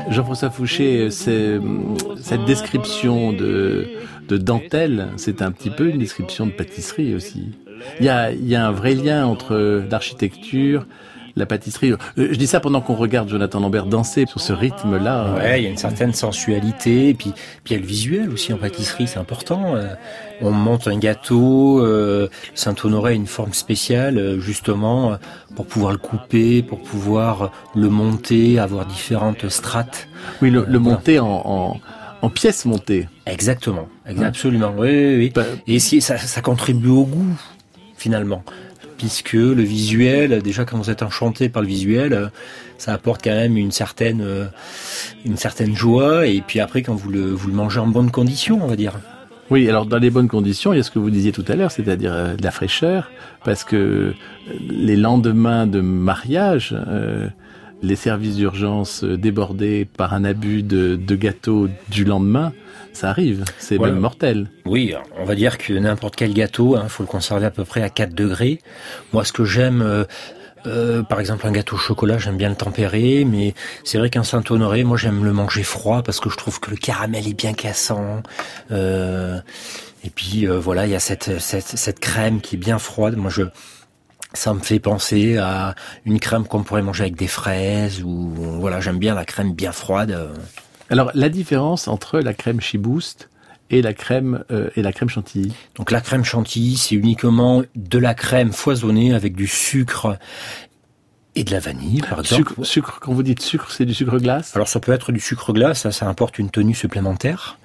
Jean-François 0.10 0.50
Fouché, 0.50 1.10
cette 1.10 2.46
description 2.46 3.32
de, 3.32 3.88
de 4.28 4.38
dentelle, 4.38 5.08
c'est 5.18 5.42
un 5.42 5.52
petit 5.52 5.70
peu 5.70 5.90
une 5.90 6.00
description 6.00 6.46
de 6.46 6.52
pâtisserie 6.52 7.16
aussi. 7.16 7.50
Il 8.00 8.06
y 8.06 8.10
a, 8.10 8.32
il 8.32 8.48
y 8.48 8.56
a 8.56 8.68
un 8.68 8.72
vrai 8.72 8.94
lien 8.94 9.26
entre 9.26 9.84
l'architecture, 9.90 10.86
la 11.36 11.46
pâtisserie. 11.46 11.92
Euh, 11.92 11.98
Je 12.18 12.36
dis 12.38 12.48
ça 12.48 12.60
pendant 12.60 12.82
qu'on 12.82 12.96
regarde 12.96 13.30
Jonathan 13.30 13.60
Lambert 13.60 13.86
danser 13.86 14.26
sur 14.28 14.40
ce 14.42 14.54
rythme-là. 14.54 15.34
Ouais, 15.36 15.62
il 15.62 15.64
y 15.64 15.68
a 15.68 15.70
une 15.70 15.78
certaine 15.78 16.14
sensualité, 16.14 17.10
et 17.10 17.14
puis, 17.14 17.32
puis 17.64 17.74
il 17.74 17.78
y 17.78 17.78
a 17.78 17.80
le 17.82 17.88
visuel 17.88 18.30
aussi 18.30 18.54
en 18.54 18.58
pâtisserie, 18.58 19.08
c'est 19.08 19.20
important. 19.20 19.76
Euh, 19.76 19.88
On 20.42 20.52
monte 20.52 20.88
un 20.88 20.98
gâteau, 20.98 21.80
euh, 21.86 22.28
Saint-Honoré 22.56 23.12
a 23.12 23.16
une 23.16 23.28
forme 23.28 23.54
spéciale, 23.54 24.40
justement, 24.40 25.18
pour 25.56 25.66
pouvoir 25.68 25.92
le 25.92 25.98
couper, 26.00 26.64
pour 26.64 26.82
pouvoir 26.82 27.52
le 27.76 27.90
monter, 27.90 28.58
avoir 28.60 28.86
différentes 28.86 29.48
strates. 29.50 30.08
Oui, 30.42 30.50
le, 30.50 30.66
le 30.68 30.80
monter 30.80 31.20
en, 31.20 31.28
en, 31.46 31.80
en 32.24 32.30
pièces 32.30 32.66
montées. 32.66 33.08
Exactement, 33.28 33.88
ex- 34.08 34.22
absolument, 34.22 34.74
oui, 34.78 34.90
oui, 34.90 35.16
oui. 35.18 35.32
Bah, 35.36 35.44
Et 35.68 35.80
si, 35.80 36.02
ça, 36.02 36.18
ça 36.18 36.42
contribue 36.42 36.90
au 36.90 37.06
goût, 37.06 37.38
finalement. 37.96 38.44
Puisque 39.02 39.34
le 39.34 39.64
visuel, 39.64 40.44
déjà 40.44 40.64
quand 40.64 40.78
vous 40.78 40.92
êtes 40.92 41.02
enchanté 41.02 41.50
par 41.50 41.64
le 41.64 41.68
visuel, 41.68 42.30
ça 42.78 42.94
apporte 42.94 43.24
quand 43.24 43.32
même 43.32 43.58
une 43.58 43.72
certaine, 43.72 44.22
euh, 44.22 44.46
une 45.26 45.38
certaine 45.38 45.76
joie. 45.76 46.28
Et 46.28 46.42
puis 46.46 46.60
après, 46.60 46.84
quand 46.84 46.94
vous 46.94 47.10
le, 47.10 47.32
vous 47.32 47.48
le 47.48 47.56
mangez 47.56 47.80
en 47.80 47.88
bonnes 47.88 48.12
conditions, 48.12 48.64
on 48.64 48.68
va 48.68 48.76
dire. 48.76 48.94
Oui, 49.50 49.68
alors 49.68 49.88
dans 49.88 49.98
les 49.98 50.12
bonnes 50.12 50.28
conditions, 50.28 50.72
il 50.72 50.78
y 50.78 50.80
a 50.80 50.84
ce 50.84 50.92
que 50.92 51.00
vous 51.00 51.10
disiez 51.10 51.32
tout 51.32 51.44
à 51.48 51.56
l'heure, 51.56 51.72
c'est-à-dire 51.72 52.14
euh, 52.14 52.36
de 52.36 52.44
la 52.44 52.52
fraîcheur, 52.52 53.10
parce 53.44 53.64
que 53.64 53.76
euh, 53.76 54.14
les 54.70 54.96
lendemains 54.96 55.66
de 55.66 55.82
mariage, 55.82 56.76
les 57.82 57.96
services 57.96 58.36
d'urgence 58.36 59.04
euh, 59.04 59.18
débordés 59.18 59.86
par 59.98 60.14
un 60.14 60.24
abus 60.24 60.64
de, 60.64 60.96
de 60.96 61.16
gâteau 61.16 61.68
du 61.90 62.04
lendemain, 62.06 62.54
ça 62.94 63.10
arrive, 63.10 63.44
c'est 63.58 63.78
Voilà. 63.78 63.94
même 63.94 64.02
mortel. 64.02 64.48
Oui, 64.66 64.94
on 65.18 65.26
va 65.26 65.36
dire 65.36 65.58
que 65.58 65.74
n'importe 65.74 66.16
quel 66.16 66.34
gâteau, 66.34 66.78
il 66.82 66.90
faut 66.90 67.04
le 67.04 67.08
conserver 67.08 67.46
à 67.46 67.52
peu 67.52 67.64
près 67.64 67.82
à 67.82 67.90
4 67.90 68.14
degrés. 68.14 68.60
Moi, 69.14 69.24
ce 69.24 69.32
que 69.32 69.46
j'aime, 69.46 69.82
euh, 69.82 70.04
euh, 70.68 71.02
par 71.02 71.20
exemple, 71.20 71.48
un 71.48 71.52
gâteau 71.52 71.76
au 71.76 71.80
chocolat, 71.80 72.18
j'aime 72.18 72.38
bien 72.38 72.50
le 72.50 72.56
tempérer, 72.56 73.26
mais 73.26 73.54
c'est 73.84 73.98
vrai 73.98 74.10
qu'un 74.10 74.24
Saint-Honoré, 74.24 74.84
moi, 74.84 74.98
j'aime 74.98 75.24
le 75.24 75.34
manger 75.34 75.64
froid 75.64 76.04
parce 76.04 76.20
que 76.20 76.30
je 76.30 76.38
trouve 76.38 76.60
que 76.60 76.70
le 76.70 76.78
caramel 76.78 77.28
est 77.28 77.34
bien 77.34 77.54
cassant. 77.54 78.22
Euh, 78.72 79.40
et 80.04 80.10
puis, 80.10 80.48
euh, 80.48 80.60
voilà, 80.60 80.86
il 80.86 80.92
y 80.92 80.96
a 80.96 81.00
cette, 81.00 81.40
cette, 81.40 81.68
cette 81.78 82.00
crème 82.00 82.42
qui 82.42 82.56
est 82.56 82.60
bien 82.60 82.78
froide. 82.80 83.16
Moi, 83.16 83.32
je, 83.32 83.44
ça 84.34 84.54
me 84.54 84.60
fait 84.60 84.80
penser 84.80 85.38
à 85.38 85.76
une 86.06 86.20
crème 86.20 86.46
qu'on 86.46 86.64
pourrait 86.64 86.82
manger 86.82 87.04
avec 87.04 87.16
des 87.16 87.28
fraises 87.28 88.02
ou 88.04 88.32
voilà, 88.60 88.80
j'aime 88.80 88.98
bien 88.98 89.14
la 89.16 89.26
crème 89.26 89.54
bien 89.54 89.72
froide. 89.72 90.32
Alors 90.90 91.12
la 91.14 91.30
différence 91.30 91.88
entre 91.88 92.20
la 92.20 92.34
crème 92.34 92.62
Chiboost 92.62 93.30
et 93.70 93.82
la 93.82 93.94
crème 93.94 94.44
euh, 94.52 94.70
et 94.76 94.82
la 94.82 94.92
crème 94.92 95.10
chantilly? 95.10 95.54
Donc 95.76 95.92
la 95.92 96.02
crème 96.02 96.26
chantilly, 96.26 96.78
c'est 96.78 96.96
uniquement 96.96 97.64
de 97.76 97.98
la 97.98 98.14
crème 98.14 98.52
foisonnée 98.52 99.14
avec 99.14 99.36
du 99.36 99.48
sucre 99.48 100.18
et 101.36 101.46
de 101.46 101.52
la 101.52 101.60
vanille, 101.60 102.02
par 102.02 102.20
exemple. 102.20 102.50
Sucre, 102.50 102.64
sucre, 102.66 103.00
quand 103.00 103.14
vous 103.14 103.24
dites 103.24 103.42
sucre, 103.42 103.72
c'est 103.72 103.86
du 103.86 103.94
sucre 103.94 104.18
glace? 104.18 104.54
Alors 104.56 104.68
ça 104.68 104.82
peut 104.82 104.92
être 104.92 105.14
du 105.14 105.22
sucre 105.22 105.54
glace, 105.54 105.82
ça, 105.82 105.92
ça 105.94 106.10
apporte 106.10 106.40
une 106.40 106.50
tenue 106.50 106.76
supplémentaire. 106.76 107.58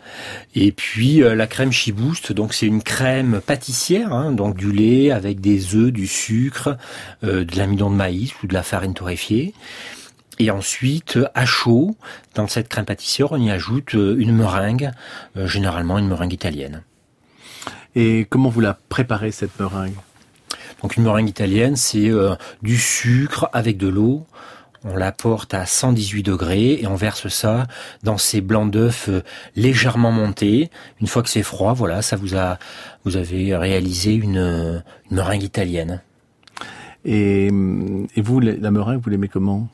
Et 0.54 0.72
puis 0.72 1.22
euh, 1.22 1.34
la 1.34 1.46
crème 1.46 1.72
Chiboost, 1.72 2.32
donc 2.32 2.54
c'est 2.54 2.66
une 2.66 2.82
crème 2.82 3.40
pâtissière, 3.44 4.12
hein, 4.12 4.32
donc 4.32 4.56
du 4.56 4.72
lait 4.72 5.10
avec 5.10 5.40
des 5.40 5.74
œufs, 5.74 5.92
du 5.92 6.06
sucre, 6.06 6.76
euh, 7.24 7.44
de 7.44 7.56
l'amidon 7.56 7.90
de 7.90 7.96
maïs 7.96 8.32
ou 8.42 8.46
de 8.46 8.54
la 8.54 8.62
farine 8.62 8.94
torréfiée. 8.94 9.54
Et 10.38 10.50
ensuite, 10.50 11.16
euh, 11.16 11.28
à 11.34 11.46
chaud, 11.46 11.96
dans 12.34 12.46
cette 12.46 12.68
crème 12.68 12.84
pâtissière, 12.84 13.32
on 13.32 13.40
y 13.40 13.50
ajoute 13.50 13.94
une 13.94 14.34
meringue, 14.34 14.90
euh, 15.36 15.46
généralement 15.46 15.98
une 15.98 16.08
meringue 16.08 16.32
italienne. 16.32 16.82
Et 17.94 18.26
comment 18.28 18.50
vous 18.50 18.60
la 18.60 18.78
préparez 18.88 19.32
cette 19.32 19.58
meringue? 19.58 19.94
Donc 20.82 20.96
une 20.96 21.04
meringue 21.04 21.30
italienne, 21.30 21.76
c'est 21.76 22.10
du 22.60 22.76
sucre 22.76 23.48
avec 23.54 23.78
de 23.78 23.88
l'eau. 23.88 24.26
On 24.84 24.96
l'apporte 24.96 25.54
à 25.54 25.66
118 25.66 26.22
degrés 26.22 26.74
et 26.80 26.86
on 26.86 26.94
verse 26.94 27.28
ça 27.28 27.66
dans 28.02 28.18
ces 28.18 28.40
blancs 28.40 28.70
d'œufs 28.70 29.08
euh, 29.08 29.22
légèrement 29.56 30.12
montés. 30.12 30.70
Une 31.00 31.06
fois 31.06 31.22
que 31.22 31.28
c'est 31.28 31.42
froid, 31.42 31.72
voilà, 31.74 32.02
ça 32.02 32.16
vous 32.16 32.36
a, 32.36 32.58
vous 33.04 33.16
avez 33.16 33.56
réalisé 33.56 34.14
une, 34.14 34.82
une 35.10 35.16
meringue 35.16 35.42
italienne. 35.42 36.00
et, 37.04 37.46
et 37.46 38.20
vous, 38.20 38.40
la 38.40 38.52
la 38.56 38.70
meringue, 38.70 39.00
vous 39.02 39.10
l'aimez 39.10 39.28
comment? 39.28 39.68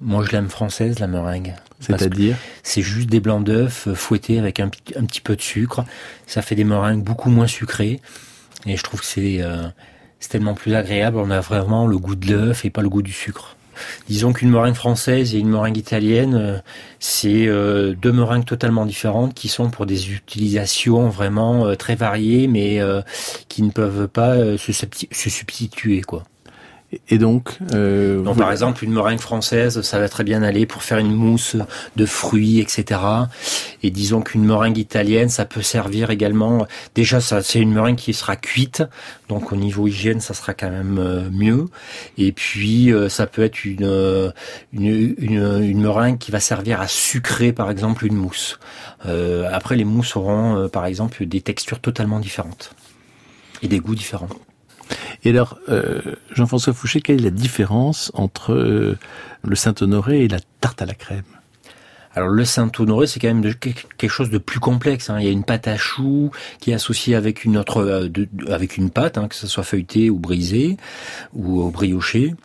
Moi, 0.00 0.22
je 0.26 0.32
l'aime 0.32 0.50
française, 0.50 0.98
la 0.98 1.06
meringue. 1.06 1.54
C'est-à-dire? 1.80 2.36
C'est 2.62 2.82
juste 2.82 3.08
des 3.08 3.20
blancs 3.20 3.44
d'œufs 3.44 3.86
euh, 3.88 3.94
fouettés 3.94 4.38
avec 4.38 4.60
un, 4.60 4.68
petit- 4.68 4.96
un 4.98 5.04
petit 5.06 5.20
peu 5.22 5.36
de 5.36 5.40
sucre. 5.42 5.84
Ça 6.26 6.42
fait 6.42 6.54
des 6.54 6.64
meringues 6.64 7.02
beaucoup 7.02 7.30
moins 7.30 7.46
sucrées. 7.46 8.00
Et 8.66 8.76
je 8.76 8.82
trouve 8.82 9.00
que 9.00 9.06
c'est 9.06 9.40
euh, 9.42 9.68
c'est 10.20 10.28
tellement 10.30 10.54
plus 10.54 10.74
agréable. 10.74 11.16
On 11.18 11.30
a 11.30 11.40
vraiment 11.40 11.86
le 11.86 11.98
goût 11.98 12.14
de 12.14 12.30
l'œuf 12.30 12.64
et 12.66 12.70
pas 12.70 12.82
le 12.82 12.88
goût 12.90 13.02
du 13.02 13.12
sucre. 13.12 13.55
Disons 14.08 14.32
qu'une 14.32 14.50
meringue 14.50 14.74
française 14.74 15.34
et 15.34 15.38
une 15.38 15.48
meringue 15.48 15.76
italienne, 15.76 16.34
euh, 16.34 16.58
c'est 16.98 17.46
euh, 17.46 17.94
deux 17.94 18.12
meringues 18.12 18.44
totalement 18.44 18.86
différentes 18.86 19.34
qui 19.34 19.48
sont 19.48 19.70
pour 19.70 19.86
des 19.86 20.12
utilisations 20.12 21.08
vraiment 21.08 21.66
euh, 21.66 21.74
très 21.74 21.94
variées, 21.94 22.46
mais 22.46 22.80
qui 23.48 23.62
ne 23.62 23.70
peuvent 23.70 24.08
pas 24.08 24.36
se 24.56 25.30
substituer, 25.30 26.02
quoi. 26.02 26.24
Et 27.08 27.18
donc, 27.18 27.58
euh, 27.74 28.22
Donc, 28.22 28.34
vous- 28.34 28.40
par 28.40 28.52
exemple, 28.52 28.84
une 28.84 28.92
meringue 28.92 29.18
française, 29.18 29.80
ça 29.82 29.98
va 29.98 30.08
très 30.08 30.22
bien 30.22 30.42
aller 30.44 30.66
pour 30.66 30.84
faire 30.84 30.98
une 30.98 31.12
mousse 31.12 31.56
de 31.96 32.06
fruits, 32.06 32.60
etc. 32.60 33.00
Et 33.82 33.90
disons 33.90 34.20
qu'une 34.22 34.44
meringue 34.44 34.78
italienne, 34.78 35.28
ça 35.28 35.46
peut 35.46 35.62
servir 35.62 36.10
également. 36.10 36.66
Déjà, 36.94 37.20
ça, 37.20 37.42
c'est 37.42 37.58
une 37.58 37.72
meringue 37.72 37.96
qui 37.96 38.14
sera 38.14 38.36
cuite, 38.36 38.84
donc 39.28 39.50
au 39.52 39.56
niveau 39.56 39.88
hygiène, 39.88 40.20
ça 40.20 40.32
sera 40.32 40.54
quand 40.54 40.70
même 40.70 40.98
euh, 40.98 41.28
mieux. 41.30 41.66
Et 42.18 42.30
puis, 42.30 42.92
euh, 42.92 43.08
ça 43.08 43.26
peut 43.26 43.42
être 43.42 43.64
une, 43.64 44.32
une, 44.72 45.14
une, 45.18 45.62
une 45.64 45.80
meringue 45.80 46.18
qui 46.18 46.30
va 46.30 46.38
servir 46.38 46.80
à 46.80 46.86
sucrer, 46.86 47.52
par 47.52 47.68
exemple, 47.70 48.06
une 48.06 48.14
mousse. 48.16 48.60
Euh, 49.06 49.48
après, 49.52 49.74
les 49.74 49.84
mousses 49.84 50.14
auront, 50.14 50.68
par 50.68 50.86
exemple, 50.86 51.26
des 51.26 51.40
textures 51.40 51.80
totalement 51.80 52.20
différentes 52.20 52.74
et 53.62 53.66
des 53.68 53.80
goûts 53.80 53.96
différents. 53.96 54.28
Et 55.26 55.30
alors, 55.30 55.58
euh, 55.68 56.00
Jean-François 56.32 56.72
Fouché, 56.72 57.00
quelle 57.00 57.16
est 57.18 57.24
la 57.24 57.30
différence 57.30 58.12
entre 58.14 58.52
euh, 58.52 58.96
le 59.42 59.56
Saint-Honoré 59.56 60.22
et 60.22 60.28
la 60.28 60.38
tarte 60.60 60.82
à 60.82 60.86
la 60.86 60.94
crème? 60.94 61.24
Alors 62.14 62.28
le 62.28 62.44
Saint-Honoré, 62.44 63.08
c'est 63.08 63.18
quand 63.18 63.34
même 63.34 63.42
quelque 63.56 64.08
chose 64.08 64.30
de 64.30 64.38
plus 64.38 64.60
complexe. 64.60 65.10
hein. 65.10 65.18
Il 65.18 65.26
y 65.26 65.28
a 65.28 65.32
une 65.32 65.42
pâte 65.42 65.66
à 65.66 65.76
choux 65.76 66.30
qui 66.60 66.70
est 66.70 66.74
associée 66.74 67.16
avec 67.16 67.44
une 67.44 67.56
autre, 67.56 67.78
euh, 67.82 68.08
pâte, 68.94 69.18
hein, 69.18 69.26
que 69.26 69.34
ce 69.34 69.48
soit 69.48 69.64
feuilletée 69.64 70.10
ou 70.10 70.20
brisée 70.20 70.76
ou 71.34 71.60
au 71.60 71.70
brioché. 71.70 72.36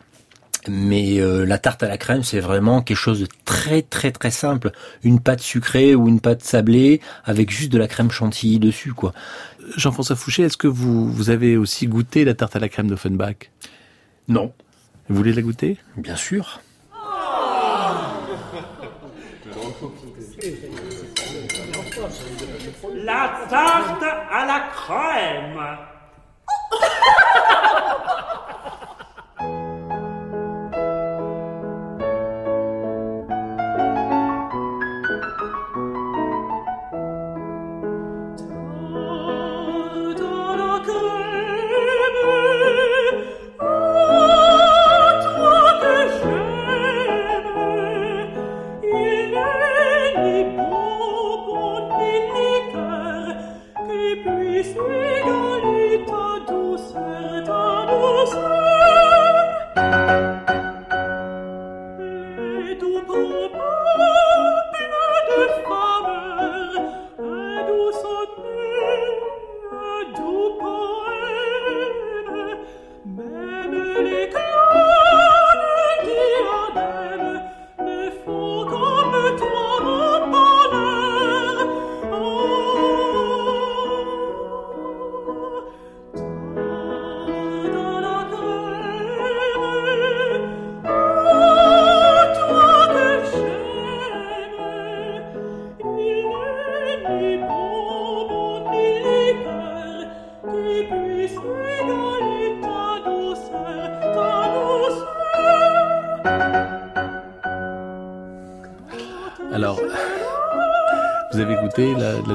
Mais 0.68 1.20
euh, 1.20 1.44
la 1.44 1.58
tarte 1.58 1.82
à 1.82 1.88
la 1.88 1.98
crème, 1.98 2.22
c'est 2.22 2.38
vraiment 2.38 2.82
quelque 2.82 2.96
chose 2.96 3.20
de 3.20 3.26
très 3.44 3.82
très 3.82 4.12
très 4.12 4.30
simple. 4.30 4.70
Une 5.02 5.18
pâte 5.18 5.40
sucrée 5.40 5.94
ou 5.96 6.08
une 6.08 6.20
pâte 6.20 6.42
sablée 6.42 7.00
avec 7.24 7.50
juste 7.50 7.72
de 7.72 7.78
la 7.78 7.88
crème 7.88 8.10
chantilly 8.10 8.60
dessus, 8.60 8.92
quoi. 8.92 9.12
Jean-François 9.76 10.16
Fouché, 10.16 10.44
est-ce 10.44 10.56
que 10.56 10.68
vous, 10.68 11.10
vous 11.10 11.30
avez 11.30 11.56
aussi 11.56 11.86
goûté 11.86 12.24
la 12.24 12.34
tarte 12.34 12.54
à 12.54 12.60
la 12.60 12.68
crème 12.68 12.88
d'Offenbach? 12.88 13.50
Non. 14.28 14.52
Vous 15.08 15.16
voulez 15.16 15.32
la 15.32 15.42
goûter? 15.42 15.78
Bien 15.96 16.16
sûr. 16.16 16.60
La 23.04 23.46
tarte 23.50 24.02
à 24.02 24.46
la 24.46 24.60
crème. 24.72 25.91
Alors, 63.08 63.71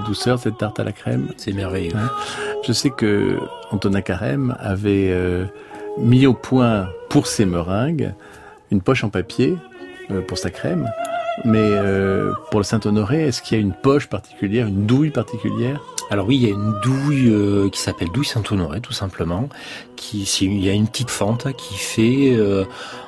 douceur 0.07 0.39
cette 0.39 0.57
tarte 0.57 0.79
à 0.79 0.83
la 0.83 0.91
crème 0.91 1.29
C'est 1.37 1.53
merveilleux. 1.53 1.95
Hein 1.95 2.09
Je 2.65 2.71
sais 2.73 2.89
que 2.89 3.37
Antonin 3.71 4.01
Carême 4.01 4.55
avait 4.59 5.09
euh, 5.11 5.45
mis 5.99 6.25
au 6.25 6.33
point 6.33 6.89
pour 7.09 7.27
ses 7.27 7.45
meringues 7.45 8.13
une 8.71 8.81
poche 8.81 9.03
en 9.03 9.09
papier 9.09 9.55
euh, 10.11 10.21
pour 10.21 10.37
sa 10.37 10.49
crème. 10.49 10.89
Mais 11.45 11.59
euh, 11.61 12.33
pour 12.49 12.59
le 12.59 12.63
Saint-Honoré, 12.63 13.27
est-ce 13.27 13.41
qu'il 13.41 13.57
y 13.57 13.59
a 13.59 13.61
une 13.61 13.73
poche 13.73 14.07
particulière, 14.07 14.67
une 14.67 14.85
douille 14.85 15.11
particulière? 15.11 15.81
Alors 16.09 16.27
oui, 16.27 16.37
il 16.37 16.43
y 16.43 16.47
a 16.47 16.53
une 16.53 16.73
douille 16.81 17.29
euh, 17.29 17.69
qui 17.69 17.79
s'appelle 17.79 18.07
douille 18.13 18.25
Saint-Honoré, 18.25 18.81
tout 18.81 18.93
simplement. 18.93 19.49
Qui, 19.97 20.23
il 20.41 20.63
y 20.63 20.69
a 20.69 20.73
une 20.73 20.87
petite 20.87 21.09
fente 21.09 21.51
qui 21.57 21.73
fait, 21.73 22.33
euh, 22.37 22.63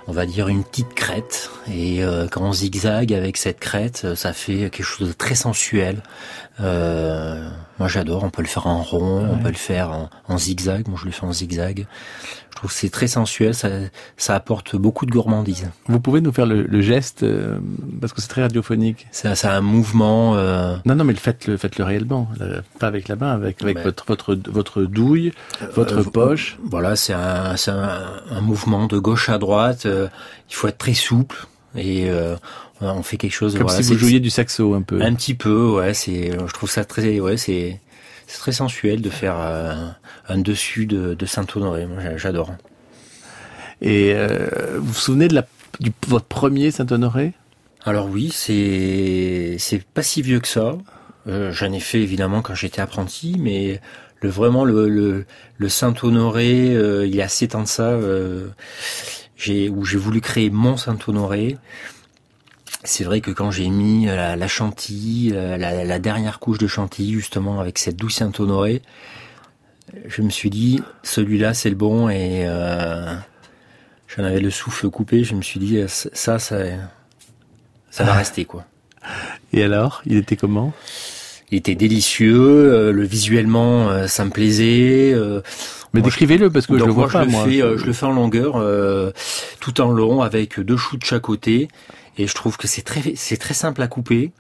on 0.08 0.12
va 0.12 0.26
dire, 0.26 0.48
une 0.50 0.64
petite 0.64 0.94
crête. 0.96 1.50
Et 1.72 2.04
euh, 2.04 2.28
quand 2.28 2.42
on 2.42 2.52
zigzague 2.52 3.14
avec 3.14 3.38
cette 3.38 3.60
crête, 3.60 4.02
euh, 4.04 4.16
ça 4.16 4.34
fait 4.34 4.70
quelque 4.70 4.84
chose 4.84 5.08
de 5.08 5.14
très 5.14 5.36
sensuel. 5.36 6.02
Euh, 6.60 7.48
moi, 7.78 7.88
j'adore. 7.88 8.24
On 8.24 8.32
peut 8.32 8.42
le 8.42 8.48
faire 8.48 8.68
en 8.68 8.82
rond, 8.82 9.26
on 9.32 9.38
peut 9.38 9.50
le 9.50 9.54
faire 9.54 9.92
en, 9.92 10.10
en 10.28 10.38
zigzag. 10.38 10.88
Moi, 10.88 10.98
je 11.00 11.06
le 11.06 11.12
fais 11.12 11.26
en 11.26 11.32
zigzag. 11.32 11.86
Je 12.52 12.56
trouve 12.58 12.72
que 12.72 12.76
c'est 12.76 12.90
très 12.90 13.08
sensuel. 13.08 13.54
Ça, 13.54 13.70
ça 14.18 14.36
apporte 14.36 14.76
beaucoup 14.76 15.06
de 15.06 15.12
gourmandise. 15.12 15.70
Vous 15.88 16.02
pouvez 16.02 16.20
nous 16.20 16.34
faire 16.34 16.46
le, 16.46 16.64
le 16.64 16.82
geste 16.82 17.24
parce 18.02 18.12
que 18.12 18.20
c'est 18.20 18.28
très 18.28 18.42
radiophonique. 18.42 19.08
Ça, 19.12 19.36
ça 19.36 19.54
a 19.54 19.58
un 19.58 19.62
mouvement. 19.62 20.34
Non, 20.86 20.96
non, 20.96 21.06
mais 21.06 21.14
le 21.14 21.20
faites-le, 21.20 21.56
faites-le 21.56 21.86
réellement, 21.86 22.28
pas 22.80 22.88
avec 22.88 23.08
la 23.08 23.16
main, 23.16 23.32
avec, 23.32 23.62
avec 23.64 23.78
Mais- 23.78 23.84
votre, 23.84 24.04
votre, 24.08 24.38
votre 24.50 24.82
douille, 24.84 25.32
votre 25.74 26.04
poche. 26.04 26.58
Voilà, 26.66 26.79
c'est 26.96 27.14
un, 27.14 27.56
c'est 27.58 27.72
un, 27.72 28.22
un 28.30 28.42
mouvement 28.42 28.88
de 28.88 28.98
gauche 28.98 29.30
à 29.30 29.38
droite. 29.38 29.86
euh, 29.86 30.08
il 30.50 30.56
faut 30.56 30.68
être 30.68 30.78
très 30.78 30.94
souple 30.94 31.48
et 31.76 32.10
euh, 32.10 32.36
on 32.82 33.04
fait 33.04 33.18
quelque 33.18 33.34
chose. 33.34 33.54
Comme 33.54 33.64
voilà, 33.64 33.82
si 33.82 33.88
vous 33.88 33.98
jouiez 33.98 34.20
du 34.20 34.30
saxo 34.30 34.74
un 34.74 34.82
peu. 34.82 35.02
Un 35.02 35.14
petit 35.14 35.36
peu, 35.36 35.70
ouais. 35.70 35.94
C'est, 35.94 36.32
je 36.32 36.54
trouve 36.54 36.70
ça 36.70 36.86
très, 36.86 37.20
ouais, 37.20 37.38
c'est, 37.38 37.80
c'est 38.28 38.40
très 38.40 38.52
sensuel 38.52 39.02
de 39.02 39.10
faire 39.10 39.36
euh, 39.38 39.76
un 40.28 40.38
dessus 40.38 40.86
de, 40.86 41.14
de 41.14 41.26
Saint-Honoré. 41.26 41.86
Moi, 41.86 42.18
j'adore. 42.18 42.54
Et 43.82 44.14
euh, 44.14 44.78
vous 44.78 44.88
vous 44.88 44.94
souvenez 44.94 45.28
de 45.28 45.36
la, 45.36 45.46
du, 45.80 45.92
votre 46.08 46.26
premier 46.26 46.72
Saint-Honoré? 46.72 47.34
Alors 47.86 48.08
oui, 48.08 48.30
c'est, 48.34 49.56
c'est 49.58 49.84
pas 49.84 50.04
si 50.04 50.22
vieux 50.22 50.40
que 50.40 50.48
ça. 50.48 50.78
Euh, 51.28 51.52
j'en 51.52 51.72
ai 51.72 51.80
fait 51.80 52.02
évidemment 52.02 52.42
quand 52.42 52.56
j'étais 52.56 52.82
apprenti, 52.82 53.38
mais 53.40 53.82
le 54.22 54.30
vraiment 54.30 54.66
le, 54.66 54.90
le, 54.90 55.26
le 55.58 55.70
Saint-Honoré, 55.70 56.76
euh, 56.76 57.06
il 57.06 57.16
y 57.16 57.22
a 57.22 57.26
assez 57.26 57.48
temps 57.48 57.64
de 57.64 57.68
ça, 57.68 57.90
euh, 57.90 58.48
j'ai, 59.38 59.70
où 59.70 59.86
j'ai 59.86 59.98
voulu 59.98 60.22
créer 60.22 60.50
mon 60.50 60.78
Saint-Honoré. 60.78 61.58
C'est 62.84 63.04
vrai 63.04 63.22
que 63.22 63.32
quand 63.32 63.52
j'ai 63.52 63.70
mis 63.70 64.06
la, 64.06 64.36
la 64.36 64.48
chantilly, 64.48 65.30
la, 65.32 66.00
dernière 66.00 66.40
couche 66.40 66.58
de 66.58 66.68
chantilly 66.68 67.14
justement 67.14 67.60
avec 67.60 67.78
cette 67.78 67.98
douce 67.98 68.16
Saint-Honoré, 68.16 68.82
je 70.08 70.22
me 70.22 70.30
suis 70.30 70.50
dit 70.50 70.82
celui-là 71.04 71.54
c'est 71.54 71.70
le 71.70 71.76
bon 71.76 72.10
et 72.10 72.46
euh, 72.48 73.14
j'en 74.08 74.24
avais 74.24 74.40
le 74.40 74.50
souffle 74.50 74.90
coupé. 74.90 75.24
Je 75.26 75.36
me 75.36 75.42
suis 75.42 75.60
dit 75.60 75.84
ça, 75.88 76.40
ça, 76.40 76.40
ça 77.90 78.04
va 78.04 78.14
rester 78.14 78.46
quoi. 78.46 78.66
Et 79.52 79.64
alors, 79.64 80.02
il 80.06 80.18
était 80.18 80.36
comment? 80.36 80.74
Il 81.52 81.58
était 81.58 81.76
délicieux, 81.76 82.38
euh, 82.38 82.92
le 82.92 83.04
visuellement 83.04 83.90
euh, 83.90 84.08
ça 84.08 84.24
me 84.26 84.30
plaisait. 84.30 85.12
euh, 85.14 85.42
Mais 85.94 86.02
décrivez-le 86.02 86.50
parce 86.52 86.68
que 86.68 86.78
je 86.78 86.86
le 86.86 86.92
vois 86.92 87.06
moi, 87.06 87.12
pas 87.12 87.28
je 87.28 87.30
le. 87.30 87.52
Fais, 87.52 87.62
euh, 87.62 87.78
je 87.78 87.86
le 87.86 87.94
fais 87.94 88.06
en 88.06 88.12
longueur, 88.14 88.56
euh, 88.58 89.12
tout 89.60 89.82
en 89.82 89.92
long, 89.92 90.22
avec 90.22 90.60
deux 90.60 90.78
choux 90.78 90.98
de 90.98 91.04
chaque 91.04 91.24
côté. 91.24 91.68
Et 92.18 92.28
je 92.28 92.36
trouve 92.36 92.58
que 92.58 92.68
c'est 92.68 92.84
très, 92.84 93.14
c'est 93.16 93.38
très 93.38 93.54
simple 93.54 93.82
à 93.82 93.88
couper. 93.88 94.32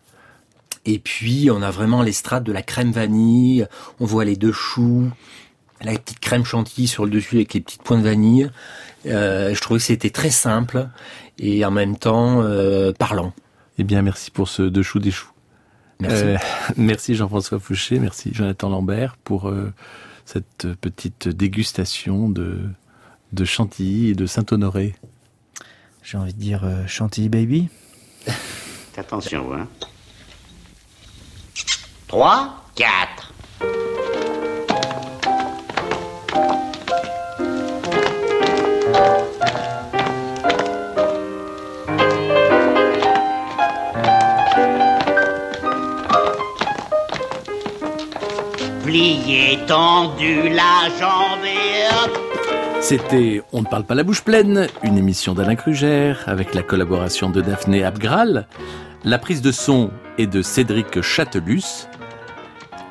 Et 0.85 0.99
puis, 0.99 1.49
on 1.51 1.61
a 1.61 1.71
vraiment 1.71 2.01
les 2.03 2.11
strates 2.11 2.43
de 2.43 2.51
la 2.51 2.61
crème 2.61 2.91
vanille. 2.91 3.65
On 3.99 4.05
voit 4.05 4.25
les 4.25 4.35
deux 4.35 4.51
choux, 4.51 5.09
la 5.81 5.93
petite 5.93 6.19
crème 6.19 6.45
chantilly 6.45 6.87
sur 6.87 7.05
le 7.05 7.11
dessus 7.11 7.35
avec 7.37 7.53
les 7.53 7.61
petites 7.61 7.83
points 7.83 7.97
de 7.97 8.03
vanille. 8.03 8.49
Euh, 9.07 9.53
je 9.55 9.61
trouvais 9.61 9.79
que 9.79 9.85
c'était 9.85 10.09
très 10.09 10.29
simple 10.29 10.87
et 11.37 11.63
en 11.65 11.71
même 11.71 11.97
temps 11.97 12.41
euh, 12.43 12.91
parlant. 12.91 13.33
Eh 13.77 13.83
bien, 13.83 14.01
merci 14.01 14.29
pour 14.29 14.47
ce 14.49 14.61
deux 14.63 14.83
choux 14.83 14.99
des 14.99 15.11
choux. 15.11 15.29
Merci. 15.99 16.23
Euh, 16.23 16.37
merci 16.77 17.15
Jean-François 17.15 17.59
Fouché, 17.59 17.99
merci 17.99 18.29
Jonathan 18.33 18.69
Lambert 18.69 19.17
pour 19.17 19.49
euh, 19.49 19.73
cette 20.25 20.67
petite 20.79 21.27
dégustation 21.27 22.29
de, 22.29 22.69
de 23.33 23.45
Chantilly 23.45 24.11
et 24.11 24.15
de 24.15 24.25
Saint-Honoré. 24.25 24.95
J'ai 26.01 26.17
envie 26.17 26.33
de 26.33 26.39
dire 26.39 26.63
euh, 26.63 26.87
Chantilly 26.87 27.27
Baby. 27.27 27.69
Attention, 28.97 29.53
hein. 29.53 29.67
3, 32.07 32.65
4. 32.75 33.33
Tendu, 49.65 50.49
la 50.49 50.89
jambe 50.99 51.45
et 51.45 51.87
hop. 51.87 52.19
C'était 52.81 53.41
On 53.53 53.61
ne 53.61 53.65
parle 53.65 53.85
pas 53.85 53.95
la 53.95 54.03
bouche 54.03 54.23
pleine, 54.23 54.67
une 54.83 54.97
émission 54.97 55.33
d'Alain 55.33 55.55
Krugère 55.55 56.23
avec 56.27 56.53
la 56.53 56.63
collaboration 56.63 57.29
de 57.29 57.39
Daphné 57.39 57.85
Abgral. 57.85 58.45
La 59.05 59.17
prise 59.17 59.41
de 59.41 59.53
son 59.53 59.91
est 60.17 60.27
de 60.27 60.41
Cédric 60.41 61.01
Châtelus 61.01 61.87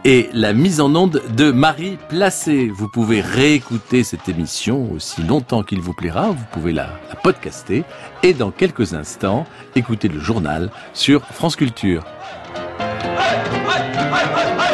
et 0.07 0.31
la 0.33 0.55
mise 0.55 0.81
en 0.81 0.95
onde 0.95 1.21
de 1.37 1.51
Marie 1.51 1.99
Placé. 2.09 2.71
Vous 2.73 2.89
pouvez 2.89 3.21
réécouter 3.21 4.03
cette 4.03 4.31
émission 4.31 4.91
aussi 4.93 5.23
longtemps 5.23 5.63
qu'il 5.63 5.81
vous 5.81 5.93
plaira. 5.93 6.31
Vous 6.31 6.47
pouvez 6.53 6.73
la, 6.73 6.89
la 7.11 7.17
podcaster 7.17 7.85
et 8.23 8.33
dans 8.33 8.51
quelques 8.51 8.95
instants 8.95 9.45
écouter 9.77 10.09
le 10.09 10.21
journal 10.21 10.71
sur 10.95 11.21
France 11.27 11.57
Culture. 11.57 12.03
Hey, 12.81 13.37
hey, 13.53 13.99
hey, 13.99 14.59
hey. 14.59 14.68